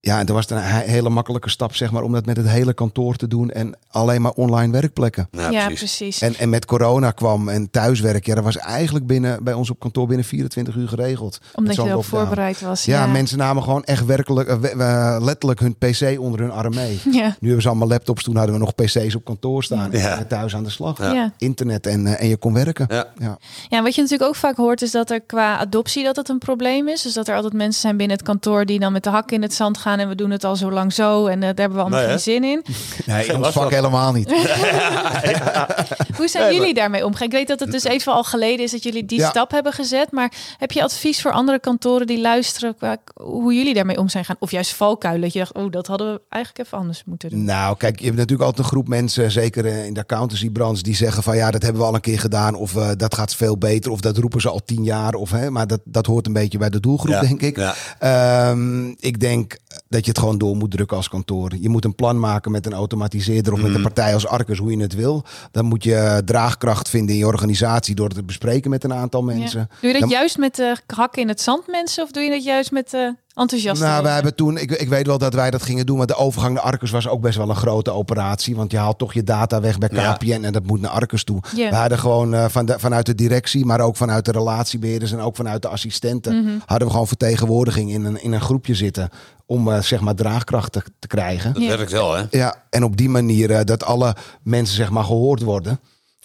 Ja, 0.00 0.18
en 0.18 0.26
toen 0.26 0.34
was 0.34 0.48
het 0.48 0.58
een 0.58 0.64
he- 0.64 0.90
hele 0.90 1.08
makkelijke 1.08 1.50
stap, 1.50 1.74
zeg 1.74 1.90
maar, 1.90 2.02
om 2.02 2.12
dat 2.12 2.26
met 2.26 2.36
het 2.36 2.48
hele 2.48 2.72
kantoor 2.74 3.16
te 3.16 3.28
doen 3.28 3.50
en 3.50 3.76
alleen 3.88 4.22
maar 4.22 4.32
online 4.32 4.72
werkplekken. 4.72 5.28
Ja, 5.30 5.50
Ja, 5.50 5.66
precies. 5.66 5.96
precies. 5.96 6.20
En, 6.20 6.34
en 6.36 6.48
met 6.48 6.64
corona 6.64 7.10
kwam 7.10 7.48
en 7.48 7.70
thuiswerk, 7.70 8.26
ja, 8.26 8.34
dat 8.34 8.44
was 8.44 8.56
eigenlijk 8.56 9.06
binnen 9.06 9.44
bij 9.44 9.52
ons 9.54 9.70
op 9.70 9.78
kantoor 9.80 10.06
binnen 10.06 10.26
24 10.26 10.74
uur 10.74 10.88
geregeld. 10.88 11.38
Omdat 11.54 11.74
je 11.74 11.80
erop 11.82 11.94
lockdown. 11.94 12.16
voorbereid 12.16 12.60
was. 12.60 12.84
Ja, 12.84 13.06
mensen 13.06 13.38
namen 13.38 13.62
gewoon 13.62 13.84
echt 13.84 14.04
werkelijk, 14.04 14.48
eh, 14.48 15.16
letterlijk 15.20 15.60
hun 15.60 15.76
PC 15.76 16.18
onder 16.20 16.40
hun 16.40 16.50
arm 16.50 16.74
mee. 16.74 17.00
Ja. 17.10 17.26
Nu 17.40 17.46
hebben 17.46 17.62
ze 17.62 17.68
allemaal 17.68 17.88
laptops, 17.88 18.22
toen 18.22 18.36
hadden 18.36 18.54
we 18.54 18.60
nog 18.60 18.74
PC's 18.74 19.14
op 19.14 19.24
kantoor 19.24 19.62
staan. 19.64 19.90
Ja. 19.92 20.18
En 20.18 20.26
thuis 20.28 20.54
aan 20.54 20.64
de 20.64 20.70
slag. 20.70 20.98
Ja. 20.98 21.12
Ja. 21.12 21.32
Internet 21.38 21.86
en, 21.86 22.06
eh, 22.06 22.20
en 22.22 22.28
je 22.28 22.36
kon 22.36 22.52
werken. 22.54 22.86
Ja. 22.90 23.06
Ja. 23.18 23.38
ja, 23.68 23.82
wat 23.82 23.94
je 23.94 24.00
natuurlijk 24.02 24.30
ook 24.30 24.36
vaak 24.36 24.56
hoort 24.56 24.82
is 24.82 24.90
dat 24.90 25.10
er 25.10 25.20
qua 25.20 25.56
adoptie 25.58 26.04
dat 26.04 26.16
het 26.16 26.28
een 26.28 26.38
probleem 26.38 26.88
is. 26.88 27.02
Dus 27.02 27.12
dat 27.12 27.28
er 27.28 27.34
altijd 27.34 27.52
mensen 27.52 27.80
zijn 27.80 27.96
binnen 27.96 28.16
het 28.16 28.26
kantoor 28.26 28.64
die 28.64 28.78
dan 28.78 28.92
met 28.92 29.04
de 29.04 29.10
hak 29.10 29.30
in 29.30 29.42
het 29.42 29.54
zand 29.54 29.78
gaan 29.78 29.86
en 29.96 30.08
we 30.08 30.14
doen 30.14 30.30
het 30.30 30.44
al 30.44 30.56
zo 30.56 30.70
lang 30.70 30.92
zo 30.92 31.26
en 31.26 31.40
daar 31.40 31.54
hebben 31.54 31.74
we 31.76 31.80
allemaal 31.80 32.00
Nee, 32.00 32.08
geen 32.08 32.20
zin 32.20 32.44
in. 32.44 32.64
Nee, 33.06 33.24
Geen 33.24 33.36
ons 33.44 33.48
vak 33.54 33.70
helemaal 33.70 34.12
niet. 34.12 34.30
Hoe 36.16 36.28
zijn 36.28 36.44
Nee, 36.44 36.54
jullie 36.58 36.74
daarmee 36.74 37.04
omgegaan? 37.04 37.26
Ik 37.26 37.32
weet 37.32 37.48
dat 37.48 37.60
het 37.60 37.70
dus 37.70 37.84
even 37.84 38.12
al 38.12 38.24
geleden 38.24 38.64
is 38.64 38.70
dat 38.70 38.82
jullie 38.82 39.04
die 39.04 39.18
Ja. 39.18 39.28
stap 39.28 39.50
hebben 39.50 39.72
gezet. 39.72 40.12
Maar 40.12 40.32
heb 40.58 40.72
je 40.72 40.82
advies 40.82 41.20
voor 41.22 41.32
andere 41.32 41.58
kantoren 41.58 42.06
die 42.06 42.20
luisteren 42.20 42.76
qua 42.76 42.96
hoe 43.14 43.54
jullie 43.54 43.74
daarmee 43.74 43.98
om 43.98 44.08
zijn 44.08 44.24
gaan? 44.24 44.36
Of 44.38 44.50
juist 44.50 44.74
valkuilen 44.74 45.20
dat 45.22 45.32
je 45.32 45.38
dacht, 45.38 45.52
oh, 45.54 45.70
dat 45.72 45.86
hadden 45.86 46.12
we 46.12 46.20
eigenlijk 46.28 46.66
even 46.66 46.78
anders 46.78 47.02
moeten 47.06 47.28
doen. 47.30 47.44
Nou, 47.44 47.76
kijk, 47.76 47.98
je 47.98 48.04
hebt 48.04 48.16
natuurlijk 48.16 48.44
altijd 48.48 48.66
een 48.66 48.72
groep 48.72 48.88
mensen, 48.88 49.30
zeker 49.30 49.66
eh, 49.66 49.84
in 49.86 49.94
de 49.94 50.00
accountancybranche, 50.00 50.82
die 50.82 50.96
zeggen 50.96 51.22
van 51.22 51.36
ja, 51.36 51.50
dat 51.50 51.62
hebben 51.62 51.80
we 51.82 51.86
al 51.88 51.94
een 51.94 52.00
keer 52.00 52.18
gedaan. 52.20 52.54
Of 52.54 52.76
eh, 52.76 52.88
dat 52.96 53.14
gaat 53.14 53.34
veel 53.34 53.58
beter. 53.58 53.90
Of 53.90 54.00
dat 54.00 54.16
roepen 54.16 54.40
ze 54.40 54.48
al 54.50 54.60
tien 54.64 54.84
jaar. 54.84 55.14
Of, 55.14 55.30
hè, 55.30 55.50
maar 55.50 55.66
dat, 55.66 55.80
dat 55.84 56.06
hoort 56.06 56.26
een 56.26 56.32
beetje 56.32 56.58
bij 56.58 56.70
de 56.70 56.80
doelgroep, 56.80 57.12
Ja, 57.12 57.20
denk 57.20 57.40
ik. 57.42 57.56
ja. 57.56 57.74
Ehm, 57.98 58.86
ik 58.98 59.20
denk 59.20 59.56
dat 59.88 60.04
je 60.04 60.10
het 60.10 60.18
gewoon 60.18 60.38
door 60.38 60.56
moet 60.56 60.70
drukken 60.70 60.96
als 60.96 61.08
kantoor. 61.08 61.52
Je 61.60 61.68
moet 61.68 61.84
een 61.84 61.94
plan 61.94 62.20
maken 62.20 62.50
met 62.50 62.66
een 62.66 62.72
automatiseerder 62.72 63.52
of 63.52 63.58
met 63.58 63.66
Mhm. 63.68 63.76
een 63.76 63.82
partij 63.82 64.14
als 64.14 64.26
Arcus, 64.26 64.58
hoe 64.58 64.70
je 64.70 64.82
het 64.82 64.94
wil. 64.94 65.24
Dan 65.50 65.64
moet 65.64 65.84
je 65.84 66.22
draagkracht 66.24 66.88
vinden 66.88 67.14
in 67.14 67.20
je 67.20 67.26
organisatie 67.26 67.94
door 67.94 68.06
het 68.06 68.14
te 68.16 68.22
bespreken 68.24 68.70
met 68.70 68.84
een 68.84 68.94
aantal 68.94 69.22
mensen. 69.22 69.60
Ja. 69.60 69.66
Doe 69.80 69.86
je 69.92 69.92
dat 69.92 70.00
Dan- 70.00 70.10
juist 70.18 70.38
met 70.38 70.54
de 70.56 70.76
hakken 70.86 71.22
in 71.22 71.28
het 71.28 71.40
zand 71.40 71.66
mensen? 71.66 72.02
Of 72.04 72.10
doe 72.10 72.22
je 72.22 72.30
dat 72.30 72.44
juist 72.44 72.70
met 72.70 72.90
de 72.90 73.14
enthousiaste 73.34 73.84
Nou, 73.84 74.02
we 74.02 74.08
hebben 74.08 74.34
toen, 74.34 74.56
ik, 74.56 74.70
ik 74.70 74.88
weet 74.88 75.06
wel 75.06 75.18
dat 75.18 75.34
wij 75.34 75.50
dat 75.50 75.62
gingen 75.62 75.86
doen, 75.86 75.96
maar 75.96 76.06
de 76.06 76.16
overgang 76.16 76.54
naar 76.54 76.62
Arcus 76.62 76.90
was 76.90 77.08
ook 77.08 77.20
best 77.20 77.36
wel 77.36 77.48
een 77.48 77.56
grote 77.56 77.90
operatie. 77.90 78.56
Want 78.56 78.70
je 78.70 78.78
haalt 78.78 78.98
toch 78.98 79.12
je 79.14 79.22
data 79.22 79.60
weg 79.60 79.78
bij 79.78 79.88
Ja. 79.92 80.12
KPN 80.12 80.44
en 80.44 80.52
dat 80.52 80.66
moet 80.66 80.80
naar 80.80 80.90
Arcus 80.90 81.24
toe. 81.24 81.40
We 81.54 81.74
hadden 81.74 81.98
gewoon 81.98 82.34
eh, 82.34 82.44
van 82.48 82.66
de, 82.66 82.78
vanuit 82.78 83.06
de 83.06 83.14
directie, 83.14 83.64
maar 83.64 83.80
ook 83.80 83.96
vanuit 83.96 84.24
de 84.24 84.32
relatiebeheerders 84.32 85.12
en 85.12 85.20
ook 85.20 85.36
vanuit 85.36 85.62
de 85.62 85.68
assistenten, 85.68 86.42
Mhm. 86.44 86.58
hadden 86.66 86.86
we 86.86 86.92
gewoon 86.92 87.06
vertegenwoordiging 87.08 87.90
in 87.92 88.04
een, 88.04 88.22
in 88.22 88.32
een 88.32 88.40
groepje 88.40 88.74
zitten 88.74 89.08
om 89.50 89.68
eh, 89.72 89.80
zeg 89.82 90.00
maar 90.00 90.14
draagkracht 90.14 90.72
te, 90.72 90.82
te 90.98 91.06
krijgen. 91.06 91.52
Dat 91.52 91.62
Ja. 91.62 91.68
werkt 91.76 91.92
wel, 91.92 92.14
hè? 92.14 92.24
Ja, 92.30 92.62
en 92.70 92.84
op 92.84 92.96
die 92.96 93.08
manier 93.08 93.50
eh, 93.50 93.64
dat 93.64 93.84
alle 93.84 94.16
mensen 94.42 94.76
zeg 94.76 94.90
maar 94.90 95.04
gehoord 95.04 95.42
worden. 95.42 95.80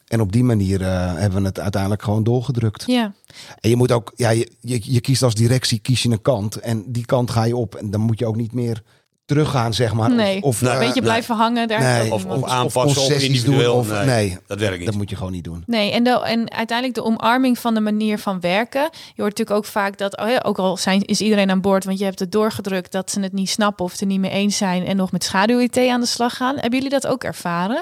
En 0.08 0.22
op 0.22 0.32
die 0.32 0.44
manier 0.44 0.82
eh, 0.82 1.14
hebben 1.16 1.42
we 1.42 1.48
het 1.48 1.60
uiteindelijk 1.60 2.02
gewoon 2.04 2.24
doorgedrukt. 2.24 2.84
Ja. 2.88 3.14
En 3.60 3.70
je 3.70 3.76
moet 3.76 3.92
ook, 3.92 4.14
ja, 4.16 4.30
je, 4.30 4.52
je, 4.60 4.80
je 4.84 5.02
kiest 5.02 5.24
als 5.24 5.34
directie, 5.36 5.80
kies 5.80 6.04
je 6.04 6.10
een 6.10 6.22
kant. 6.22 6.56
En 6.56 6.84
die 6.88 7.06
kant 7.06 7.32
ga 7.32 7.44
je 7.44 7.56
op. 7.56 7.76
En 7.76 7.92
dan 7.92 8.02
moet 8.02 8.20
je 8.20 8.26
ook 8.26 8.36
niet 8.36 8.54
meer 8.54 8.84
teruggaan, 9.26 9.74
zeg 9.74 9.94
maar. 9.94 10.12
Nee, 10.12 10.38
Of, 10.38 10.44
of, 10.44 10.62
Nee. 10.62 10.72
een 10.72 10.80
eh, 10.80 10.86
beetje 10.86 11.02
blijven 11.02 11.36
hangen. 11.36 11.68
Daar 11.68 11.80
Nee. 11.82 12.14
Of, 12.14 12.26
of 12.26 12.44
aanpassen 12.50 13.02
of 13.02 13.10
individueel. 13.22 13.84
doen, 13.84 13.98
of- 14.00 14.06
nee. 14.06 14.38
dat 14.48 14.60
werkt 14.60 14.78
niet. 14.78 14.86
dat 14.86 14.96
moet 14.96 15.10
je 15.10 15.16
gewoon 15.16 15.32
niet 15.32 15.44
doen. 15.44 15.64
Nee, 15.66 15.92
en, 15.92 16.04
de, 16.04 16.10
en 16.10 16.52
uiteindelijk 16.52 16.98
de 16.98 17.04
omarming 17.04 17.60
van 17.60 17.74
de 17.74 17.80
manier 17.80 18.20
van 18.20 18.40
werken. 18.40 18.82
Je 18.92 19.22
hoort 19.22 19.38
natuurlijk 19.38 19.58
ook 19.58 19.66
vaak 19.66 19.98
dat, 19.98 20.18
oh 20.18 20.30
ja, 20.30 20.42
ook 20.46 20.58
al 20.60 20.78
zijn, 20.78 21.02
is 21.02 21.22
iedereen 21.22 21.50
aan 21.50 21.62
boord, 21.62 21.84
want 21.86 22.00
je 22.00 22.06
hebt 22.06 22.20
het 22.20 22.32
doorgedrukt 22.32 22.92
dat 22.92 23.12
ze 23.12 23.20
het 23.20 23.34
niet 23.34 23.50
snappen 23.50 23.86
of 23.86 23.92
het 23.92 24.02
er 24.02 24.08
niet 24.08 24.20
mee 24.20 24.32
eens 24.32 24.58
zijn 24.58 24.86
en 24.86 24.96
nog 24.96 25.12
met 25.12 25.24
schaduw-IT 25.24 25.78
aan 25.78 26.00
de 26.02 26.06
slag 26.08 26.36
gaan. 26.36 26.54
Hebben 26.54 26.72
jullie 26.80 26.90
dat 27.00 27.08
ook 27.08 27.24
ervaren? 27.24 27.82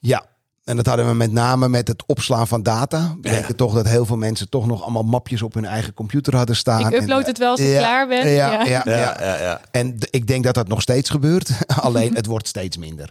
Ja. 0.00 0.24
En 0.66 0.76
dat 0.76 0.86
hadden 0.86 1.06
we 1.08 1.14
met 1.14 1.32
name 1.32 1.68
met 1.68 1.88
het 1.88 2.02
opslaan 2.06 2.46
van 2.46 2.62
data. 2.62 3.16
We 3.20 3.28
Ja. 3.28 3.34
denken 3.34 3.56
toch 3.56 3.74
dat 3.74 3.88
heel 3.88 4.06
veel 4.06 4.16
mensen 4.16 4.48
toch 4.48 4.66
nog 4.66 4.82
allemaal 4.82 5.02
mapjes 5.02 5.42
op 5.42 5.54
hun 5.54 5.64
eigen 5.64 5.94
computer 5.94 6.36
hadden 6.36 6.56
staan. 6.56 6.80
Ik 6.92 7.00
upload 7.00 7.26
het 7.26 7.38
wel 7.38 7.50
als 7.50 7.60
ik 7.60 7.66
ja, 7.66 7.78
klaar 7.78 8.06
ben. 8.08 8.28
Ja, 8.28 8.50
Ja. 8.50 8.64
ja, 8.64 8.82
ja, 8.84 8.96
Ja, 8.96 9.16
ja, 9.20 9.40
ja. 9.40 9.60
En 9.70 9.96
ik 10.10 10.26
denk 10.26 10.44
dat 10.44 10.54
dat 10.54 10.68
nog 10.68 10.80
steeds 10.82 11.10
gebeurt. 11.10 11.50
Alleen 11.80 12.14
het 12.14 12.26
wordt 12.26 12.48
steeds 12.48 12.76
minder. 12.76 13.10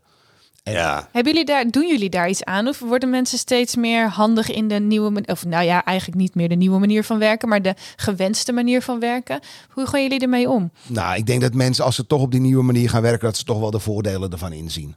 ja. 0.63 1.09
Hebben 1.11 1.31
jullie 1.33 1.47
daar, 1.47 1.69
doen 1.71 1.87
jullie 1.87 2.09
daar 2.09 2.29
iets 2.29 2.43
aan? 2.43 2.67
Of 2.67 2.79
worden 2.79 3.09
mensen 3.09 3.37
steeds 3.37 3.75
meer 3.75 4.07
handig 4.09 4.51
in 4.51 4.67
de 4.67 4.79
nieuwe 4.79 5.09
manier? 5.09 5.29
Of 5.29 5.45
nou 5.45 5.63
ja, 5.65 5.83
eigenlijk 5.83 6.19
niet 6.19 6.35
meer 6.35 6.49
de 6.49 6.55
nieuwe 6.55 6.79
manier 6.79 7.03
van 7.03 7.19
werken, 7.19 7.49
maar 7.49 7.61
de 7.61 7.75
gewenste 7.95 8.51
manier 8.51 8.81
van 8.81 8.99
werken. 8.99 9.39
Hoe 9.69 9.87
gaan 9.87 10.01
jullie 10.01 10.19
ermee 10.19 10.49
om? 10.49 10.71
Nou, 10.87 11.15
ik 11.15 11.25
denk 11.25 11.41
dat 11.41 11.53
mensen, 11.53 11.85
als 11.85 11.95
ze 11.95 12.07
toch 12.07 12.21
op 12.21 12.31
die 12.31 12.41
nieuwe 12.41 12.63
manier 12.63 12.89
gaan 12.89 13.01
werken, 13.01 13.25
dat 13.27 13.37
ze 13.37 13.43
toch 13.43 13.59
wel 13.59 13.71
de 13.71 13.79
voordelen 13.79 14.31
ervan 14.31 14.51
inzien. 14.53 14.95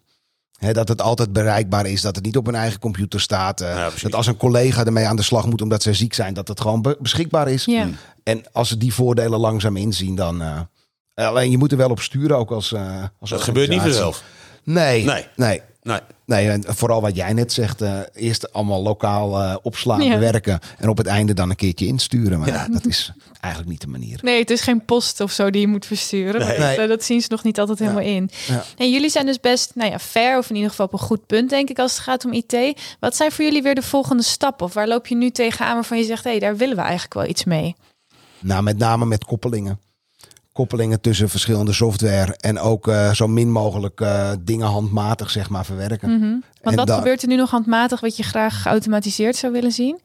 Hè, 0.59 0.73
dat 0.73 0.89
het 0.89 1.03
altijd 1.03 1.33
bereikbaar 1.33 1.87
is, 1.87 2.01
dat 2.01 2.17
het 2.17 2.25
niet 2.25 2.37
op 2.37 2.47
hun 2.47 2.55
eigen 2.55 2.81
computer 2.81 3.21
staat. 3.21 3.61
eh, 3.61 3.69
Ja, 3.69 3.91
dat 4.03 4.15
als 4.15 4.27
een 4.27 4.37
collega 4.37 4.85
ermee 4.85 5.07
aan 5.07 5.17
de 5.17 5.23
slag 5.23 5.47
moet 5.47 5.63
omdat 5.63 5.83
ze 5.83 5.95
ziek 5.95 6.15
zijn, 6.15 6.35
dat 6.35 6.49
het 6.49 6.61
gewoon 6.61 6.83
be- 6.83 6.97
beschikbaar 7.01 7.49
is. 7.49 7.65
Ja. 7.65 7.89
En 8.23 8.45
als 8.53 8.69
ze 8.69 8.77
die 8.77 8.95
voordelen 8.95 9.39
langzaam 9.41 9.77
inzien, 9.77 10.15
dan. 10.15 10.43
eh, 10.43 10.61
alleen 11.27 11.51
je 11.51 11.59
moet 11.59 11.71
er 11.73 11.79
wel 11.79 11.91
op 11.91 12.01
sturen 12.01 12.37
ook 12.37 12.51
als. 12.51 12.73
eh 12.73 13.03
als 13.21 13.31
Dat 13.31 13.41
gebeurt 13.43 13.69
niet 13.69 13.81
vanzelf. 13.81 14.23
Nee, 14.65 15.05
Nee. 15.05 15.27
nee. 15.37 15.61
Nee. 15.89 16.01
Nee, 16.27 16.49
en 16.51 16.65
vooral 16.67 17.01
wat 17.01 17.17
jij 17.17 17.33
net 17.33 17.53
zegt, 17.53 17.81
eh, 17.83 18.01
eerst 18.15 18.53
allemaal 18.53 18.83
lokaal 18.83 19.41
eh, 19.43 19.57
opslaan, 19.63 20.03
Ja. 20.03 20.15
bewerken 20.15 20.59
en 20.79 20.89
op 20.89 20.97
het 20.97 21.07
einde 21.07 21.35
dan 21.35 21.51
een 21.51 21.57
keertje 21.57 21.87
insturen. 21.87 22.39
Maar 22.39 22.49
ja, 22.49 22.69
dat 22.69 22.87
is 22.87 23.13
eigenlijk 23.41 23.73
niet 23.73 23.81
de 23.81 23.87
manier. 23.87 24.19
Nee, 24.23 24.41
het 24.41 24.51
is 24.51 24.61
geen 24.61 24.85
post 24.85 25.21
of 25.21 25.33
zo 25.33 25.51
die 25.51 25.61
je 25.61 25.67
moet 25.67 25.87
versturen. 25.87 26.47
Nee. 26.47 26.59
Dat, 26.59 26.77
eh, 26.79 26.89
dat 26.89 27.05
zien 27.05 27.21
ze 27.21 27.27
nog 27.31 27.43
niet 27.45 27.59
altijd 27.61 27.79
helemaal 27.79 28.03
in. 28.03 28.31
Ja. 28.47 28.65
En 28.77 28.91
jullie 28.91 29.11
zijn 29.11 29.27
dus 29.27 29.41
best, 29.41 29.71
nou 29.75 29.91
ja, 29.91 29.99
fair 29.99 30.39
of 30.39 30.49
in 30.51 30.55
ieder 30.55 30.71
geval 30.71 30.87
op 30.87 30.93
een 30.93 30.99
goed 30.99 31.27
punt, 31.27 31.51
denk 31.51 31.69
ik, 31.71 31.79
als 31.79 31.93
het 31.93 32.01
gaat 32.01 32.25
om 32.25 32.33
IT. 32.33 32.57
Wat 33.01 33.17
zijn 33.17 33.33
voor 33.33 33.45
jullie 33.45 33.63
weer 33.63 33.75
de 33.75 33.83
volgende 33.83 34.23
stappen? 34.23 34.67
Of 34.67 34.75
waar 34.75 34.89
loop 34.89 35.07
je 35.07 35.15
nu 35.15 35.31
tegenaan 35.31 35.75
waarvan 35.75 35.99
je 35.99 36.05
zegt, 36.05 36.25
hé, 36.25 36.31
hey, 36.31 36.39
daar 36.39 36.57
willen 36.57 36.77
we 36.77 36.83
eigenlijk 36.83 37.15
wel 37.15 37.27
iets 37.27 37.45
mee? 37.45 37.77
Nou, 38.41 38.63
met 38.63 38.79
name 38.79 39.07
met 39.07 39.25
koppelingen. 39.25 39.81
Koppelingen 40.59 41.01
tussen 41.01 41.29
verschillende 41.29 41.73
software 41.73 42.37
en 42.41 42.59
ook 42.59 42.89
eh, 42.89 43.13
zo 43.13 43.27
min 43.27 43.51
mogelijk 43.51 44.01
eh, 44.01 44.31
dingen 44.41 44.67
handmatig 44.67 45.31
zeg 45.31 45.51
maar 45.51 45.65
verwerken. 45.65 46.19
Mhm. 46.19 46.35
Want 46.69 46.81
En 46.81 46.87
wat 46.87 46.87
dat- 46.87 46.99
gebeurt 47.05 47.23
er 47.23 47.29
nu 47.29 47.37
nog 47.37 47.51
handmatig 47.51 48.01
wat 48.01 48.17
je 48.17 48.23
graag 48.23 48.63
geautomatiseerd 48.63 49.37
zou 49.37 49.53
willen 49.53 49.73
zien? 49.73 49.99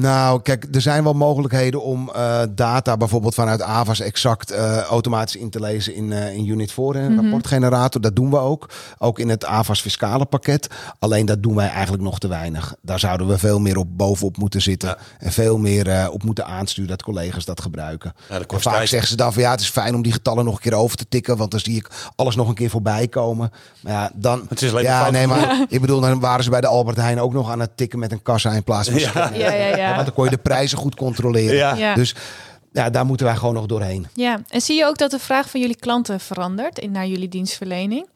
Nou, 0.00 0.42
kijk, 0.42 0.66
er 0.72 0.80
zijn 0.80 1.04
wel 1.04 1.12
mogelijkheden 1.12 1.82
om 1.82 2.10
eh, 2.10 2.42
data 2.50 2.96
bijvoorbeeld 2.96 3.34
vanuit 3.34 3.62
AVAS 3.62 4.00
exact 4.00 4.50
eh, 4.50 4.76
automatisch 4.78 5.36
in 5.36 5.50
te 5.50 5.60
lezen 5.60 5.94
in, 5.94 6.12
eh, 6.12 6.34
in 6.34 6.46
Unit 6.48 6.72
4 6.72 6.94
en 6.94 7.02
een 7.04 7.12
Mhm. 7.12 7.20
rapportgenerator. 7.22 8.00
Dat 8.00 8.16
doen 8.16 8.30
we 8.30 8.38
ook. 8.38 8.68
Ook 8.98 9.18
in 9.18 9.28
het 9.28 9.44
AVAS 9.44 9.80
fiscale 9.80 10.24
pakket. 10.24 10.68
Alleen 10.98 11.26
dat 11.26 11.42
doen 11.42 11.54
wij 11.54 11.68
eigenlijk 11.68 12.02
nog 12.02 12.18
te 12.18 12.28
weinig. 12.28 12.74
Daar 12.82 12.98
zouden 12.98 13.26
we 13.26 13.38
veel 13.38 13.58
meer 13.60 13.76
op 13.76 13.96
bovenop 13.96 14.36
moeten 14.36 14.62
zitten. 14.62 14.88
Ja. 14.88 14.96
En 15.18 15.32
veel 15.32 15.58
meer 15.58 15.88
eh, 15.88 16.08
op 16.12 16.22
moeten 16.22 16.46
aansturen 16.46 16.88
dat 16.90 17.02
collega's 17.02 17.44
dat 17.44 17.60
gebruiken. 17.60 18.12
Ja, 18.28 18.38
dat 18.38 18.62
vaak 18.62 18.74
tijd. 18.74 18.88
zeggen 18.88 19.08
ze 19.08 19.16
dan 19.16 19.32
van 19.32 19.42
ja, 19.42 19.50
het 19.50 19.60
is 19.60 19.68
fijn 19.70 19.94
om 19.94 20.02
die 20.02 20.12
getallen 20.12 20.44
nog 20.44 20.54
een 20.54 20.60
keer 20.60 20.74
over 20.74 20.96
te 20.96 21.08
tikken. 21.08 21.36
Want 21.36 21.50
dan 21.50 21.60
zie 21.60 21.76
ik 21.76 21.90
alles 22.16 22.36
nog 22.36 22.48
een 22.48 22.54
keer 22.54 22.70
voorbij 22.70 23.08
komen. 23.08 23.50
Maar 23.80 23.92
ja, 23.92 24.10
dan. 24.14 24.46
Het 24.48 24.62
is 24.62 24.70
alleen 24.70 24.84
ja, 24.84 25.10
nee, 25.10 25.26
maar 25.26 25.64
ik 25.68 25.80
bedoel, 25.80 25.99
dan 26.00 26.20
waren 26.20 26.44
ze 26.44 26.50
bij 26.50 26.60
de 26.60 26.66
Albert 26.66 26.96
Heijn 26.96 27.20
ook 27.20 27.32
nog 27.32 27.50
aan 27.50 27.60
het 27.60 27.76
tikken 27.76 27.98
met 27.98 28.12
een 28.12 28.22
kassa 28.22 28.52
in 28.52 28.64
plaats 28.64 28.88
van 28.88 28.98
Ja. 28.98 29.30
Ja, 29.34 29.52
ja, 29.52 29.76
ja. 29.76 29.92
Want 29.94 30.04
dan 30.04 30.14
kon 30.14 30.24
je 30.24 30.30
de 30.30 30.38
prijzen 30.38 30.78
goed 30.78 30.94
controleren. 30.94 31.56
Ja. 31.56 31.74
Ja. 31.74 31.94
Dus 31.94 32.14
ja, 32.72 32.90
daar 32.90 33.06
moeten 33.06 33.26
wij 33.26 33.36
gewoon 33.36 33.54
nog 33.54 33.66
doorheen. 33.66 34.06
Ja, 34.14 34.40
en 34.48 34.60
zie 34.60 34.76
je 34.76 34.86
ook 34.86 34.98
dat 34.98 35.10
de 35.10 35.18
vraag 35.18 35.50
van 35.50 35.60
jullie 35.60 35.76
klanten 35.76 36.20
verandert 36.20 36.78
in, 36.78 36.90
naar 36.90 37.06
jullie 37.06 37.28
dienstverlening? 37.28 38.08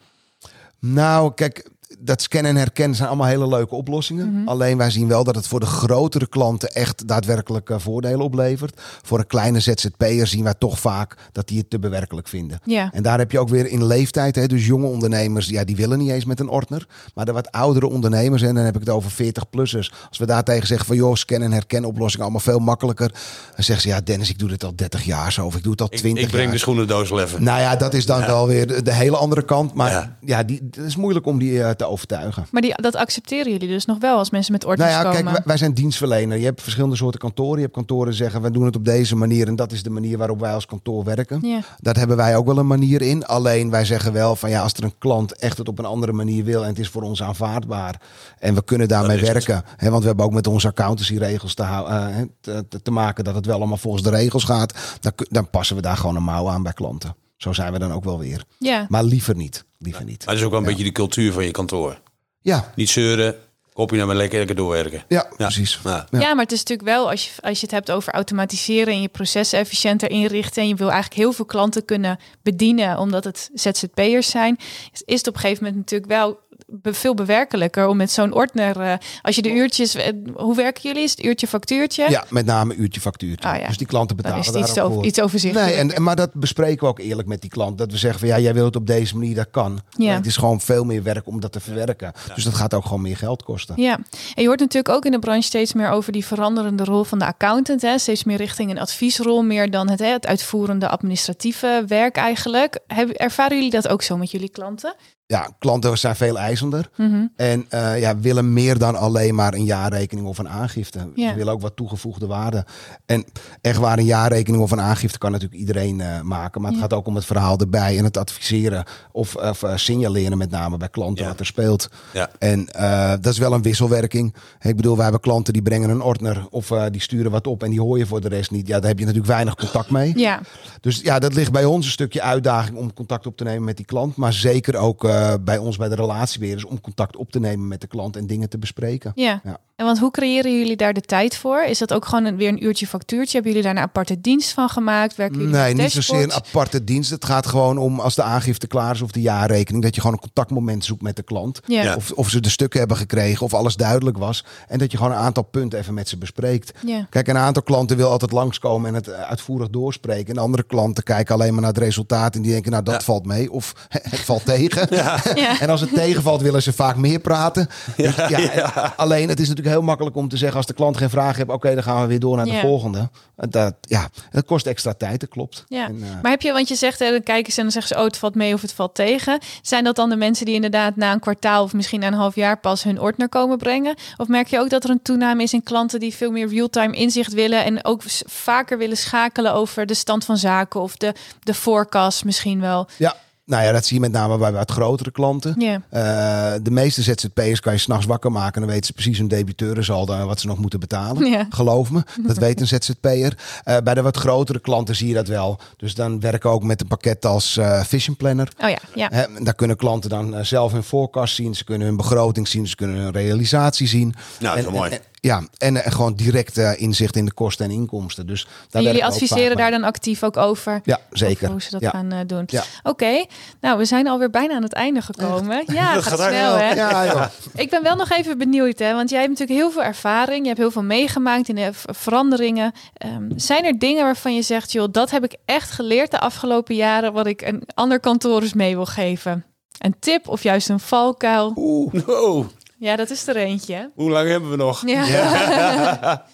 Nou, 0.78 1.34
kijk, 1.34 1.70
dat 1.98 2.22
scannen 2.22 2.50
en 2.50 2.56
herkennen 2.56 2.96
zijn 2.96 3.08
allemaal 3.08 3.26
hele 3.26 3.48
leuke 3.48 3.74
oplossingen. 3.74 4.32
Mhm. 4.34 4.48
Alleen 4.48 4.76
wij 4.78 4.90
zien 4.90 5.08
wel 5.08 5.24
dat 5.24 5.34
het 5.34 5.46
voor 5.46 5.60
de 5.60 5.66
grotere 5.66 6.26
klanten 6.26 6.68
echt 6.68 7.08
daadwerkelijk 7.08 7.70
eh, 7.70 7.76
voordelen 7.78 8.20
oplevert. 8.20 8.80
Voor 9.02 9.18
een 9.18 9.26
kleine 9.26 9.60
ZZP'er 9.60 10.26
zien 10.26 10.44
wij 10.44 10.54
toch 10.58 10.78
vaak 10.78 11.16
dat 11.32 11.48
die 11.48 11.58
het 11.58 11.70
te 11.70 11.78
bewerkelijk 11.78 12.28
vinden. 12.28 12.60
Ja. 12.64 12.90
En 12.92 13.02
daar 13.02 13.18
heb 13.18 13.30
je 13.30 13.38
ook 13.38 13.48
weer 13.48 13.66
in 13.66 13.86
leeftijd, 13.86 14.36
hè, 14.36 14.46
dus 14.46 14.66
jonge 14.66 14.86
ondernemers, 14.86 15.48
ja, 15.48 15.64
die 15.64 15.76
willen 15.76 15.98
niet 15.98 16.10
eens 16.10 16.24
met 16.24 16.40
een 16.40 16.48
ordner. 16.48 16.86
Maar 17.14 17.24
de 17.24 17.32
wat 17.32 17.50
oudere 17.50 17.88
ondernemers, 17.88 18.42
en 18.42 18.54
dan 18.54 18.64
heb 18.64 18.74
ik 18.74 18.80
het 18.80 18.90
over 18.90 19.10
40-plussers. 19.10 19.92
Als 20.08 20.18
we 20.18 20.26
daar 20.26 20.44
tegen 20.44 20.66
zeggen 20.66 20.86
van, 20.86 20.96
joh, 20.96 21.14
scan- 21.14 21.42
en 21.42 21.52
herkenoplossingen 21.52 22.22
allemaal 22.24 22.40
veel 22.44 22.58
makkelijker. 22.58 23.08
Dan 23.54 23.64
zeggen 23.64 23.80
ze, 23.80 23.88
ja, 23.88 24.00
Dennis, 24.00 24.30
ik 24.30 24.38
doe 24.38 24.48
dit 24.48 24.64
al 24.64 24.72
30 24.76 25.04
jaar 25.04 25.32
zo, 25.32 25.46
of 25.46 25.56
ik 25.56 25.62
doe 25.62 25.72
het 25.72 25.80
al 25.80 25.88
Ik, 25.90 25.98
20 25.98 26.22
ik 26.24 26.28
breng 26.28 26.42
jaar. 26.44 26.52
de 26.52 26.58
schoenendoos 26.58 27.10
even. 27.10 27.42
Nou 27.42 27.60
ja, 27.60 27.76
dat 27.76 27.94
is 27.94 28.06
dan 28.06 28.20
wel 28.20 28.46
weer 28.46 28.66
de, 28.66 28.82
de 28.82 28.92
hele 28.94 29.16
andere 29.16 29.42
kant. 29.44 29.74
Maar 29.74 29.90
ja, 29.90 30.16
Ja. 30.20 30.42
die, 30.42 30.60
het 30.70 30.76
is 30.84 30.96
moeilijk 30.96 31.26
om 31.26 31.38
die 31.38 31.62
eh, 31.62 31.70
te 31.70 31.83
overtuigen. 31.88 32.46
Maar 32.50 32.62
die, 32.62 32.72
dat 32.76 32.96
accepteren 32.96 33.52
jullie 33.52 33.68
dus 33.68 33.84
nog 33.84 33.98
wel 33.98 34.18
als 34.18 34.30
mensen 34.30 34.52
met 34.52 34.64
ordners 34.64 34.90
Nou 34.90 35.02
ja, 35.04 35.08
komen? 35.10 35.24
kijk, 35.24 35.36
wij, 35.36 35.46
wij 35.46 35.56
zijn 35.56 35.74
dienstverlener. 35.74 36.38
Je 36.38 36.44
hebt 36.44 36.62
verschillende 36.62 36.96
soorten 36.96 37.20
kantoren. 37.20 37.56
Je 37.56 37.62
hebt 37.62 37.74
kantoren 37.74 38.06
die 38.08 38.16
zeggen, 38.16 38.42
we 38.42 38.50
doen 38.50 38.64
het 38.64 38.76
op 38.76 38.84
deze 38.84 39.16
manier. 39.16 39.46
En 39.48 39.56
dat 39.56 39.72
is 39.72 39.82
de 39.82 39.90
manier 39.90 40.18
waarop 40.18 40.40
wij 40.40 40.54
als 40.54 40.66
kantoor 40.66 41.04
werken. 41.04 41.38
Ja. 41.42 41.60
Daar 41.80 41.96
hebben 41.96 42.16
wij 42.16 42.36
ook 42.36 42.46
wel 42.46 42.58
een 42.58 42.66
manier 42.66 43.02
in. 43.02 43.26
Alleen 43.26 43.70
wij 43.70 43.84
zeggen 43.84 44.12
wel 44.12 44.36
van 44.36 44.50
ja, 44.50 44.62
als 44.62 44.72
er 44.72 44.84
een 44.84 44.98
klant 44.98 45.32
echt 45.36 45.58
het 45.58 45.68
op 45.68 45.78
een 45.78 45.84
andere 45.84 46.12
manier 46.12 46.44
wil 46.44 46.62
en 46.62 46.68
het 46.68 46.78
is 46.78 46.88
voor 46.88 47.02
ons 47.02 47.22
aanvaardbaar 47.22 48.00
en 48.38 48.54
we 48.54 48.64
kunnen 48.64 48.88
daarmee 48.88 49.20
werken. 49.20 49.64
Hè, 49.76 49.90
want 49.90 50.00
we 50.00 50.06
hebben 50.08 50.24
ook 50.26 50.32
met 50.32 50.46
onze 50.46 50.68
accountancy-regels 50.68 51.54
te, 51.54 51.62
eh, 51.62 52.06
hè, 52.10 52.24
te, 52.40 52.64
te- 52.82 52.90
maken 52.90 53.24
dat 53.24 53.34
het 53.34 53.46
wel 53.46 53.56
allemaal 53.56 53.76
volgens 53.76 54.02
de 54.02 54.10
regels 54.10 54.44
gaat. 54.44 54.74
Dan 55.16 55.50
passen 55.50 55.76
we 55.76 55.82
daar 55.82 55.96
gewoon 55.96 56.16
een 56.16 56.22
mouw 56.22 56.48
aan 56.48 56.62
bij 56.62 56.72
klanten. 56.72 57.14
Zo 57.36 57.52
zijn 57.52 57.72
we 57.72 57.78
dan 57.78 57.92
ook 57.92 58.04
wel 58.04 58.18
weer. 58.18 58.42
Ja. 58.58 58.86
Maar 58.88 59.04
liever 59.04 59.36
niet. 59.36 59.64
Liever 59.78 60.04
niet. 60.04 60.18
Maar 60.18 60.26
dat 60.26 60.36
is 60.36 60.42
ook 60.44 60.50
wel 60.50 60.58
een 60.60 60.64
Ja. 60.66 60.70
beetje 60.70 60.86
de 60.86 60.92
cultuur 60.92 61.32
van 61.32 61.44
je 61.44 61.50
kantoor. 61.50 62.00
Ja, 62.40 62.72
Niet 62.76 62.88
zeuren, 62.90 63.36
kopje 63.72 63.96
naar 63.96 64.06
maar 64.06 64.16
lekker, 64.16 64.38
lekker 64.38 64.56
doorwerken. 64.56 65.04
ja, 65.08 65.28
precies. 65.36 65.80
Ja. 65.84 66.06
Ja. 66.10 66.18
Maar 66.34 66.42
het 66.44 66.52
is 66.52 66.58
natuurlijk 66.58 66.88
wel, 66.88 67.10
als 67.10 67.24
je, 67.24 67.42
als 67.42 67.56
je 67.60 67.66
het 67.66 67.74
hebt 67.74 67.90
over 67.90 68.12
automatiseren 68.12 68.92
en 68.94 69.00
je 69.02 69.08
processen 69.08 69.58
efficiënter 69.58 70.10
inrichten 70.10 70.62
en 70.62 70.68
je 70.68 70.74
wil 70.74 70.90
eigenlijk 70.90 71.20
heel 71.20 71.32
veel 71.32 71.44
klanten 71.44 71.84
kunnen 71.84 72.18
bedienen 72.42 72.98
omdat 72.98 73.24
het 73.24 73.50
ZZP'ers 73.54 74.30
zijn, 74.30 74.56
is, 74.92 75.18
het 75.18 75.26
op 75.28 75.34
een 75.34 75.40
gegeven 75.40 75.64
moment 75.64 75.80
natuurlijk 75.82 76.10
wel 76.10 76.38
veel 76.82 77.14
bewerkelijker 77.14 77.86
om 77.86 77.96
met 77.96 78.10
zo'n 78.10 78.32
ordner, 78.32 78.80
eh, 78.80 78.94
als 79.22 79.36
je 79.36 79.42
de 79.42 79.52
uurtjes, 79.52 79.94
eh, 79.94 80.12
hoe 80.34 80.56
werken 80.56 80.82
jullie? 80.82 81.02
Is 81.02 81.10
het 81.10 81.24
uurtje 81.24 81.46
factuurtje? 81.46 82.10
Ja, 82.10 82.24
met 82.28 82.46
name 82.46 82.74
uurtje 82.74 83.00
factuurtje. 83.00 83.48
Ah, 83.48 83.60
ja. 83.60 83.66
Dus 83.66 83.76
die 83.76 83.86
klanten 83.86 84.16
Dan 84.16 84.24
betalen 84.24 84.48
is 84.48 84.54
het 84.54 84.68
iets, 84.68 84.80
over, 84.80 85.04
iets 85.04 85.20
overzichtelijk. 85.20 85.70
Nee, 85.70 85.78
en, 85.78 85.94
en, 85.94 86.02
maar 86.02 86.16
dat 86.16 86.34
bespreken 86.34 86.80
we 86.80 86.86
ook 86.86 86.98
eerlijk 86.98 87.28
met 87.28 87.40
die 87.40 87.50
klant. 87.50 87.78
Dat 87.78 87.90
we 87.90 87.98
zeggen 87.98 88.20
van 88.20 88.28
ja, 88.28 88.38
jij 88.38 88.54
wil 88.54 88.64
het 88.64 88.76
op 88.76 88.86
deze 88.86 89.16
manier, 89.16 89.34
dat 89.34 89.50
kan. 89.50 89.80
Ja. 89.90 90.06
Maar 90.06 90.16
Het 90.16 90.26
is 90.26 90.36
gewoon 90.36 90.60
veel 90.60 90.84
meer 90.84 91.02
werk 91.02 91.26
om 91.26 91.40
dat 91.40 91.52
te 91.52 91.60
verwerken. 91.60 92.12
Dus 92.34 92.44
dat 92.44 92.54
gaat 92.54 92.74
ook 92.74 92.84
gewoon 92.84 93.02
meer 93.02 93.16
geld 93.16 93.42
kosten. 93.42 93.74
Ja, 93.82 93.94
en 94.34 94.42
je 94.42 94.46
hoort 94.46 94.60
natuurlijk 94.60 94.94
ook 94.94 95.04
in 95.04 95.12
de 95.12 95.18
branche 95.18 95.42
steeds 95.42 95.72
meer 95.72 95.90
over 95.90 96.12
die 96.12 96.26
veranderende 96.26 96.84
rol 96.84 97.04
van 97.04 97.18
de 97.18 97.26
accountant. 97.26 97.82
Hè? 97.82 97.98
Steeds 97.98 98.24
meer 98.24 98.36
richting 98.36 98.70
een 98.70 98.78
adviesrol, 98.78 99.42
meer 99.42 99.70
dan 99.70 99.90
het, 99.90 99.98
hè, 99.98 100.06
het 100.06 100.26
uitvoerende 100.26 100.88
administratieve 100.88 101.84
werk 101.86 102.16
eigenlijk. 102.16 102.78
Ervaren 103.12 103.56
jullie 103.56 103.70
dat 103.70 103.88
ook 103.88 104.02
zo 104.02 104.16
met 104.16 104.30
jullie 104.30 104.48
klanten? 104.48 104.94
Ja, 105.26 105.48
klanten 105.58 105.98
zijn 105.98 106.16
veel 106.16 106.38
eisender. 106.38 106.90
Mhm. 106.96 107.26
En 107.36 107.66
eh, 107.68 108.00
ja, 108.00 108.18
willen 108.18 108.52
meer 108.52 108.78
dan 108.78 108.96
alleen 108.96 109.34
maar 109.34 109.54
een 109.54 109.64
jaarrekening 109.64 110.26
of 110.26 110.38
een 110.38 110.48
aangifte. 110.48 111.10
Ja. 111.14 111.30
Ze 111.30 111.34
willen 111.36 111.52
ook 111.52 111.60
wat 111.60 111.76
toegevoegde 111.76 112.26
waarde. 112.26 112.64
En 113.06 113.24
echt 113.60 113.78
waar 113.78 113.98
een 113.98 114.04
jaarrekening 114.04 114.62
of 114.62 114.70
een 114.70 114.80
aangifte 114.80 115.18
kan 115.18 115.30
natuurlijk 115.30 115.60
iedereen 115.60 116.00
eh, 116.00 116.20
maken. 116.20 116.60
Maar 116.60 116.70
het 116.70 116.80
Ja. 116.80 116.86
gaat 116.86 116.96
ook 116.98 117.06
om 117.06 117.14
het 117.14 117.24
verhaal 117.24 117.58
erbij 117.58 117.98
en 117.98 118.04
het 118.04 118.16
adviseren 118.16 118.84
of, 119.12 119.34
of 119.36 119.62
eh, 119.62 119.76
signaleren 119.76 120.38
met 120.38 120.50
name 120.50 120.76
bij 120.76 120.88
klanten 120.88 121.24
Ja. 121.24 121.30
wat 121.30 121.40
er 121.40 121.46
speelt. 121.46 121.88
Ja. 122.12 122.30
En 122.38 122.68
eh, 122.68 123.10
dat 123.10 123.26
is 123.32 123.38
wel 123.38 123.52
een 123.52 123.62
wisselwerking. 123.62 124.34
Ik 124.60 124.76
bedoel, 124.76 124.94
wij 124.94 125.02
hebben 125.02 125.20
klanten 125.22 125.52
die 125.52 125.62
brengen 125.62 125.90
een 125.90 126.02
ordner 126.02 126.46
of 126.50 126.70
eh, 126.70 126.84
die 126.90 127.00
sturen 127.00 127.30
wat 127.30 127.46
op 127.46 127.62
en 127.62 127.70
die 127.70 127.80
hoor 127.80 127.98
je 127.98 128.06
voor 128.06 128.20
de 128.20 128.28
rest 128.28 128.50
niet. 128.50 128.66
Ja, 128.66 128.78
daar 128.78 128.88
heb 128.88 128.98
je 128.98 129.04
natuurlijk 129.04 129.32
weinig 129.32 129.54
contact 129.54 129.90
mee. 129.90 130.12
Ja, 130.18 130.40
Dus 130.80 131.00
ja, 131.00 131.18
dat 131.18 131.34
ligt 131.34 131.52
bij 131.52 131.64
ons 131.64 131.84
een 131.86 131.92
stukje 131.92 132.22
uitdaging 132.22 132.76
om 132.76 132.92
contact 132.92 133.26
op 133.26 133.36
te 133.36 133.44
nemen 133.44 133.64
met 133.64 133.76
die 133.76 133.86
klant. 133.86 134.16
Maar 134.16 134.32
zeker 134.32 134.76
ook 134.76 135.12
eh, 135.14 135.34
bij 135.40 135.58
ons 135.58 135.76
bij 135.76 135.88
de 135.88 135.94
relatiebeheerders 135.94 136.66
om 136.66 136.80
contact 136.80 137.16
op 137.16 137.30
te 137.30 137.40
nemen 137.40 137.68
met 137.68 137.80
de 137.80 137.86
klant 137.86 138.16
en 138.16 138.26
dingen 138.26 138.48
te 138.48 138.58
bespreken. 138.58 139.12
ja. 139.14 139.40
Ja. 139.44 139.58
En 139.76 139.84
want 139.84 139.98
hoe 139.98 140.10
creëren 140.10 140.58
jullie 140.58 140.76
daar 140.76 140.92
de 140.92 141.00
tijd 141.00 141.36
voor? 141.36 141.62
Is 141.62 141.78
dat 141.78 141.92
ook 141.92 142.04
gewoon 142.04 142.24
een, 142.24 142.36
weer 142.36 142.48
een 142.48 142.64
uurtje 142.64 142.86
factuurtje? 142.86 143.32
Hebben 143.32 143.50
jullie 143.52 143.66
daar 143.66 143.76
een 143.76 143.82
aparte 143.88 144.20
dienst 144.20 144.52
van 144.52 144.68
gemaakt? 144.68 145.16
Werken 145.16 145.38
jullie 145.38 145.52
Nee, 145.54 145.74
niet 145.74 145.90
zozeer 145.90 146.22
een 146.22 146.32
aparte 146.32 146.84
dienst. 146.84 147.10
Het 147.10 147.24
gaat 147.24 147.46
gewoon 147.46 147.78
om 147.78 148.00
als 148.00 148.14
de 148.14 148.22
aangifte 148.22 148.66
klaar 148.66 148.94
is 148.94 149.00
of 149.02 149.10
de 149.10 149.20
jaarrekening, 149.20 149.82
dat 149.84 149.94
je 149.94 150.00
gewoon 150.00 150.16
een 150.16 150.22
contactmoment 150.22 150.84
zoekt 150.84 151.02
met 151.02 151.16
de 151.16 151.22
klant. 151.22 151.60
Ja. 151.66 151.82
Ja. 151.82 151.94
Of, 151.94 152.10
of 152.10 152.28
ze 152.30 152.40
de 152.40 152.48
stukken 152.48 152.78
hebben 152.78 152.96
gekregen 152.96 153.44
of 153.46 153.54
alles 153.54 153.76
duidelijk 153.76 154.18
was. 154.18 154.44
En 154.68 154.78
dat 154.78 154.90
je 154.90 154.96
gewoon 154.96 155.12
een 155.12 155.18
aantal 155.18 155.42
punten 155.42 155.78
even 155.78 155.94
met 155.94 156.08
ze 156.08 156.16
bespreekt. 156.18 156.72
Ja. 156.86 157.06
Kijk, 157.10 157.28
een 157.28 157.38
aantal 157.38 157.62
klanten 157.62 157.96
wil 157.96 158.10
altijd 158.10 158.32
langskomen 158.32 158.88
en 158.88 158.94
het 158.94 159.08
eh, 159.08 159.20
uitvoerig 159.20 159.68
doorspreken. 159.70 160.34
En 160.36 160.42
andere 160.42 160.62
klanten 160.62 161.04
kijken 161.04 161.34
alleen 161.34 161.52
maar 161.52 161.62
naar 161.62 161.72
het 161.72 161.82
resultaat 161.82 162.34
en 162.34 162.42
die 162.42 162.52
denken, 162.52 162.70
nou 162.70 162.82
dat 162.84 162.94
Ja. 162.94 163.00
valt 163.00 163.26
mee 163.26 163.50
of 163.52 163.72
het 163.88 164.20
valt 164.20 164.44
tegen. 164.44 164.88
Ja. 165.34 165.60
En 165.60 165.70
als 165.70 165.80
het 165.80 165.94
tegenvalt, 165.94 166.42
willen 166.42 166.62
ze 166.62 166.72
vaak 166.72 166.96
meer 166.96 167.18
praten. 167.18 167.68
Dus 167.96 168.16
ja, 168.28 168.92
Alleen, 168.96 169.28
het 169.28 169.40
is 169.40 169.48
natuurlijk 169.48 169.76
heel 169.76 169.84
makkelijk 169.84 170.16
om 170.16 170.28
te 170.28 170.36
zeggen 170.36 170.56
als 170.56 170.66
de 170.66 170.72
klant 170.74 170.96
geen 170.96 171.10
vraag 171.10 171.36
heeft, 171.36 171.48
oké, 171.48 171.74
dan 171.74 171.82
gaan 171.82 172.00
we 172.00 172.06
weer 172.06 172.20
door 172.20 172.36
naar 172.36 172.46
Ja. 172.46 172.52
de 172.52 172.60
volgende. 172.60 173.08
Dat, 173.36 173.74
ja, 173.80 174.08
dat 174.30 174.44
kost 174.44 174.66
extra 174.66 174.92
tijd, 174.94 175.20
dat 175.20 175.28
klopt. 175.28 175.64
Ja, 175.68 175.86
En, 175.86 176.02
eh, 176.02 176.08
maar 176.22 176.30
heb 176.30 176.42
je, 176.42 176.52
want 176.52 176.68
je 176.68 176.74
zegt, 176.74 176.98
hè, 176.98 177.10
dan 177.10 177.22
kijken 177.22 177.52
ze 177.52 177.58
en 177.58 177.62
dan 177.64 177.72
zeggen 177.72 177.94
ze, 177.94 178.00
oh, 178.00 178.06
het 178.06 178.16
valt 178.18 178.34
mee 178.34 178.54
of 178.54 178.60
het 178.60 178.72
valt 178.72 178.94
tegen. 178.94 179.38
Zijn 179.62 179.84
dat 179.84 179.96
dan 179.96 180.08
de 180.08 180.16
mensen 180.16 180.46
die 180.46 180.54
inderdaad 180.54 180.96
na 180.96 181.12
een 181.12 181.20
kwartaal 181.20 181.62
of 181.62 181.72
misschien 181.72 182.00
na 182.00 182.06
een 182.06 182.12
half 182.12 182.34
jaar 182.34 182.58
pas 182.60 182.82
hun 182.82 183.00
ordner 183.00 183.28
komen 183.28 183.58
brengen? 183.58 183.94
Of 184.16 184.28
merk 184.28 184.46
je 184.48 184.58
ook 184.58 184.70
dat 184.70 184.84
er 184.84 184.90
een 184.90 185.02
toename 185.02 185.42
is 185.42 185.52
in 185.52 185.62
klanten 185.62 186.00
die 186.00 186.14
veel 186.14 186.30
meer 186.30 186.48
real-time 186.48 186.96
inzicht 186.96 187.32
willen 187.32 187.64
en 187.64 187.84
ook 187.84 188.02
vaker 188.26 188.78
willen 188.78 188.96
schakelen 188.96 189.52
over 189.52 189.86
de 189.86 189.94
stand 189.94 190.24
van 190.24 190.36
zaken 190.36 190.80
of 190.80 190.96
de, 190.96 191.12
de 191.42 191.54
forecast 191.54 192.24
misschien 192.24 192.60
wel? 192.60 192.86
ja, 192.96 193.16
nou 193.44 193.64
ja, 193.64 193.72
dat 193.72 193.84
zie 193.84 193.94
je 193.94 194.00
met 194.00 194.12
name 194.12 194.38
bij 194.38 194.52
wat 194.52 194.70
grotere 194.70 195.10
klanten. 195.10 195.54
Eh, 195.90 196.52
de 196.62 196.70
meeste 196.70 197.02
ZZP'ers 197.02 197.60
kan 197.60 197.72
je 197.72 197.78
s'nachts 197.78 198.06
wakker 198.06 198.32
maken. 198.32 198.54
En 198.54 198.60
dan 198.60 198.70
weten 198.70 198.86
ze 198.86 198.92
precies 198.92 199.18
hun 199.18 199.28
debiteurensaldo 199.28 200.12
en 200.14 200.26
wat 200.26 200.40
ze 200.40 200.46
nog 200.46 200.58
moeten 200.58 200.80
betalen. 200.80 201.46
Geloof 201.48 201.90
me, 201.90 202.02
dat 202.26 202.36
weet 202.38 202.60
een 202.60 202.66
ZZP'er. 202.66 203.38
Eh 203.64 203.76
bij 203.84 203.94
de 203.94 204.02
wat 204.02 204.16
grotere 204.16 204.60
klanten 204.60 204.96
zie 204.96 205.08
je 205.08 205.14
dat 205.14 205.28
wel. 205.28 205.58
Dus 205.76 205.94
dan 205.94 206.20
werken 206.20 206.50
we 206.50 206.56
ook 206.56 206.62
met 206.62 206.80
een 206.80 206.86
pakket 206.86 207.24
als 207.26 207.56
eh 207.56 207.82
Vision 207.84 208.16
Planner. 208.16 208.48
oh 208.62 208.68
ja, 208.68 208.78
ja. 208.94 209.08
Hè, 209.12 209.24
daar 209.42 209.54
kunnen 209.54 209.76
klanten 209.76 210.10
dan 210.10 210.44
zelf 210.44 210.72
hun 210.72 210.82
forecast 210.82 211.34
zien. 211.34 211.54
Ze 211.54 211.64
kunnen 211.64 211.86
hun 211.86 211.96
begroting 211.96 212.48
zien. 212.48 212.66
Ze 212.68 212.76
kunnen 212.76 212.96
hun 212.96 213.12
realisatie 213.12 213.86
zien. 213.86 214.14
Nou, 214.40 214.56
dat 214.56 214.56
is 214.56 214.64
En- 214.64 214.70
wel 214.70 214.80
mooi. 214.80 214.90
en- 214.92 215.00
ja, 215.24 215.42
en, 215.58 215.84
en 215.84 215.92
gewoon 215.92 216.14
direct 216.14 216.58
eh, 216.58 216.80
inzicht 216.80 217.16
in 217.16 217.24
de 217.24 217.32
kosten 217.32 217.64
en 217.64 217.70
inkomsten. 217.70 218.26
Dus 218.26 218.44
daar 218.44 218.52
En 218.70 218.82
jullie 218.82 219.00
we 219.00 219.06
ook 219.06 219.12
vaak 219.12 219.22
adviseren 219.22 219.56
daar 219.56 219.70
dan 219.70 219.84
actief 219.84 220.22
ook 220.22 220.36
over? 220.36 220.80
Ja, 220.84 220.94
Over 220.94 221.18
zeker. 221.18 221.50
Hoe 221.50 221.62
ze 221.62 221.70
dat 221.70 221.80
ja. 221.80 221.90
gaan 221.90 222.12
eh, 222.12 222.18
doen. 222.26 222.42
Ja. 222.46 222.64
Oké, 222.82 223.24
nou 223.60 223.78
we 223.78 223.84
zijn 223.84 224.08
alweer 224.08 224.30
bijna 224.30 224.54
aan 224.54 224.62
het 224.62 224.72
einde 224.72 225.02
gekomen. 225.02 225.64
Ja, 225.66 225.92
gaat 225.92 226.02
gaat 226.02 226.28
snel 226.28 226.54
hè. 226.56 226.72
Ja, 226.72 227.06
joh. 227.06 227.26
Ik 227.54 227.70
ben 227.70 227.82
wel 227.82 227.96
nog 227.96 228.10
even 228.10 228.38
benieuwd, 228.38 228.78
hè, 228.78 228.94
want 228.94 229.10
jij 229.10 229.20
hebt 229.20 229.30
natuurlijk 229.30 229.58
heel 229.58 229.70
veel 229.70 229.82
ervaring. 229.82 230.40
Je 230.40 230.46
hebt 230.46 230.58
heel 230.58 230.70
veel 230.70 230.82
meegemaakt 230.82 231.48
in 231.48 231.54
de 231.54 231.70
veranderingen. 231.72 232.72
Ehm, 232.94 233.30
zijn 233.36 233.64
er 233.64 233.78
dingen 233.78 234.04
waarvan 234.04 234.34
je 234.34 234.42
zegt, 234.42 234.72
joh, 234.72 234.88
dat 234.92 235.10
heb 235.10 235.24
ik 235.24 235.36
echt 235.44 235.70
geleerd 235.70 236.10
de 236.10 236.20
afgelopen 236.20 236.74
jaren, 236.74 237.12
wat 237.12 237.26
ik 237.26 237.42
een 237.42 237.62
ander 237.74 238.00
kantoor 238.00 238.42
eens 238.42 238.54
mee 238.54 238.74
wil 238.74 238.86
geven? 238.86 239.44
Een 239.78 239.96
tip 239.98 240.28
of 240.28 240.42
juist 240.42 240.68
een 240.68 240.80
valkuil? 240.80 241.52
Oeh. 241.56 242.08
Oh, 242.08 242.46
Ja, 242.78 242.96
dat 242.96 243.10
is 243.10 243.26
er 243.26 243.36
eentje. 243.36 243.90
hoe 243.94 244.10
lang 244.10 244.28
hebben 244.28 244.50
we 244.50 244.56
nog? 244.56 244.82
Ja. 244.86 245.04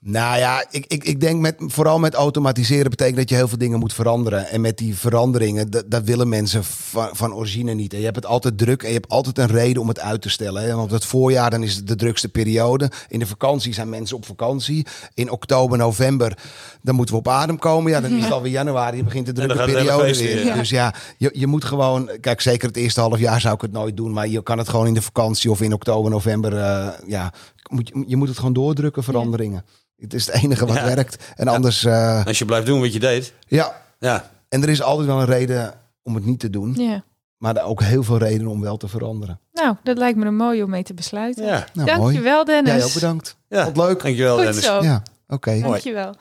Nou 0.00 0.38
ja, 0.38 0.64
ik, 0.70 0.84
ik, 0.86 1.04
ik 1.04 1.20
denk 1.20 1.40
met, 1.40 1.54
vooral 1.58 1.98
met 1.98 2.14
automatiseren 2.14 2.90
betekent 2.90 3.16
dat 3.16 3.28
je 3.28 3.34
heel 3.34 3.48
veel 3.48 3.58
dingen 3.58 3.78
moet 3.78 3.92
veranderen. 3.92 4.48
En 4.48 4.60
met 4.60 4.78
die 4.78 4.96
veranderingen, 4.96 5.70
dat, 5.70 5.84
dat 5.90 6.04
willen 6.04 6.28
mensen 6.28 6.64
van, 6.64 7.08
van 7.12 7.34
origine 7.34 7.74
niet. 7.74 7.92
En 7.92 7.98
je 7.98 8.04
hebt 8.04 8.16
het 8.16 8.26
altijd 8.26 8.58
druk 8.58 8.82
en 8.82 8.88
je 8.88 8.94
hebt 8.94 9.08
altijd 9.08 9.38
een 9.38 9.46
reden 9.46 9.82
om 9.82 9.88
het 9.88 10.00
uit 10.00 10.22
te 10.22 10.28
stellen. 10.28 10.62
Hè? 10.62 10.74
Want 10.74 10.90
het 10.90 11.04
voorjaar 11.04 11.50
dan 11.50 11.62
is 11.62 11.74
het 11.76 11.86
de 11.86 11.96
drukste 11.96 12.28
periode. 12.28 12.90
In 13.08 13.18
de 13.18 13.26
vakantie 13.26 13.74
zijn 13.74 13.88
mensen 13.88 14.16
op 14.16 14.26
vakantie. 14.26 14.86
In 15.14 15.30
oktober, 15.30 15.78
november, 15.78 16.38
dan 16.82 16.94
moeten 16.94 17.14
we 17.14 17.20
op 17.20 17.28
adem 17.28 17.58
komen. 17.58 17.90
Ja, 17.90 18.00
dan 18.00 18.12
is 18.12 18.22
het 18.22 18.32
alweer 18.38 18.52
januari, 18.52 18.96
dan 18.96 19.04
begint 19.04 19.26
de 19.26 19.32
drukke 19.32 19.64
periode 19.64 20.04
feest 20.04 20.20
weer. 20.20 20.44
weer. 20.44 20.54
Dus 20.54 20.70
ja, 20.70 20.94
je, 21.16 21.30
je 21.32 21.46
moet 21.46 21.64
gewoon... 21.64 22.10
Kijk, 22.20 22.40
zeker 22.40 22.68
het 22.68 22.76
eerste 22.76 23.00
half 23.00 23.18
jaar 23.18 23.40
zou 23.40 23.54
ik 23.54 23.60
het 23.60 23.72
nooit 23.72 23.96
doen. 23.96 24.12
Maar 24.12 24.28
je 24.28 24.42
kan 24.42 24.58
het 24.58 24.68
gewoon 24.68 24.86
in 24.86 24.94
de 24.94 25.02
vakantie 25.02 25.50
of 25.50 25.60
in 25.60 25.72
oktober, 25.72 26.10
november... 26.10 26.56
eh, 26.56 26.88
ja, 27.06 27.32
moet, 27.68 27.88
je- 27.88 28.04
je 28.06 28.16
moet 28.16 28.28
het 28.28 28.36
gewoon 28.38 28.52
doordrukken, 28.52 29.02
veranderingen. 29.02 29.64
Het 29.96 30.14
is 30.14 30.26
het 30.26 30.34
enige 30.42 30.66
wat 30.66 30.76
Ja. 30.76 30.84
werkt. 30.84 31.32
En 31.36 31.48
anders, 31.48 31.84
eh, 31.84 32.26
Als 32.26 32.38
je 32.38 32.44
blijft 32.44 32.66
doen 32.66 32.80
wat 32.80 32.92
je 32.92 33.00
deed. 33.00 33.32
ja. 33.46 33.82
Ja, 33.98 34.30
En 34.48 34.62
er 34.62 34.68
is 34.68 34.82
altijd 34.82 35.06
wel 35.06 35.20
een 35.20 35.26
reden 35.26 35.74
om 36.02 36.14
het 36.14 36.24
niet 36.24 36.40
te 36.40 36.50
doen. 36.50 36.74
Ja. 36.76 37.02
Maar 37.36 37.56
er 37.56 37.62
ook 37.62 37.82
heel 37.82 38.02
veel 38.02 38.18
redenen 38.18 38.50
om 38.50 38.60
wel 38.60 38.76
te 38.76 38.88
veranderen. 38.88 39.40
Nou, 39.52 39.76
dat 39.82 39.98
lijkt 39.98 40.18
me 40.18 40.24
een 40.26 40.36
mooi 40.36 40.62
om 40.62 40.70
mee 40.70 40.82
te 40.82 40.94
besluiten. 40.94 41.44
ja. 41.44 41.66
Nou, 41.72 41.86
mooi. 41.88 42.00
Dankjewel, 42.00 42.44
Dennis. 42.44 42.72
Jij 42.74 42.84
ook 42.84 42.92
bedankt. 42.92 43.36
ja. 43.48 43.64
Vond 43.64 43.76
het 43.76 43.86
leuk. 43.86 44.02
Dankjewel 44.02 44.34
Goed 44.36 44.44
Dennis. 44.44 44.64
zo. 44.64 44.82
Ja, 44.82 45.02
oké. 45.28 45.60
Dankjewel. 45.60 46.14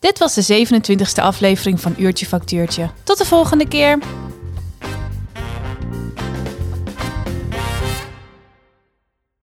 Dit 0.00 0.18
was 0.18 0.34
de 0.34 0.42
27e 0.42 1.20
aflevering 1.22 1.80
van 1.80 1.94
Uurtje 1.98 2.26
Factuurtje. 2.26 2.90
Tot 3.02 3.18
de 3.18 3.24
volgende 3.24 3.68
keer. 3.68 3.98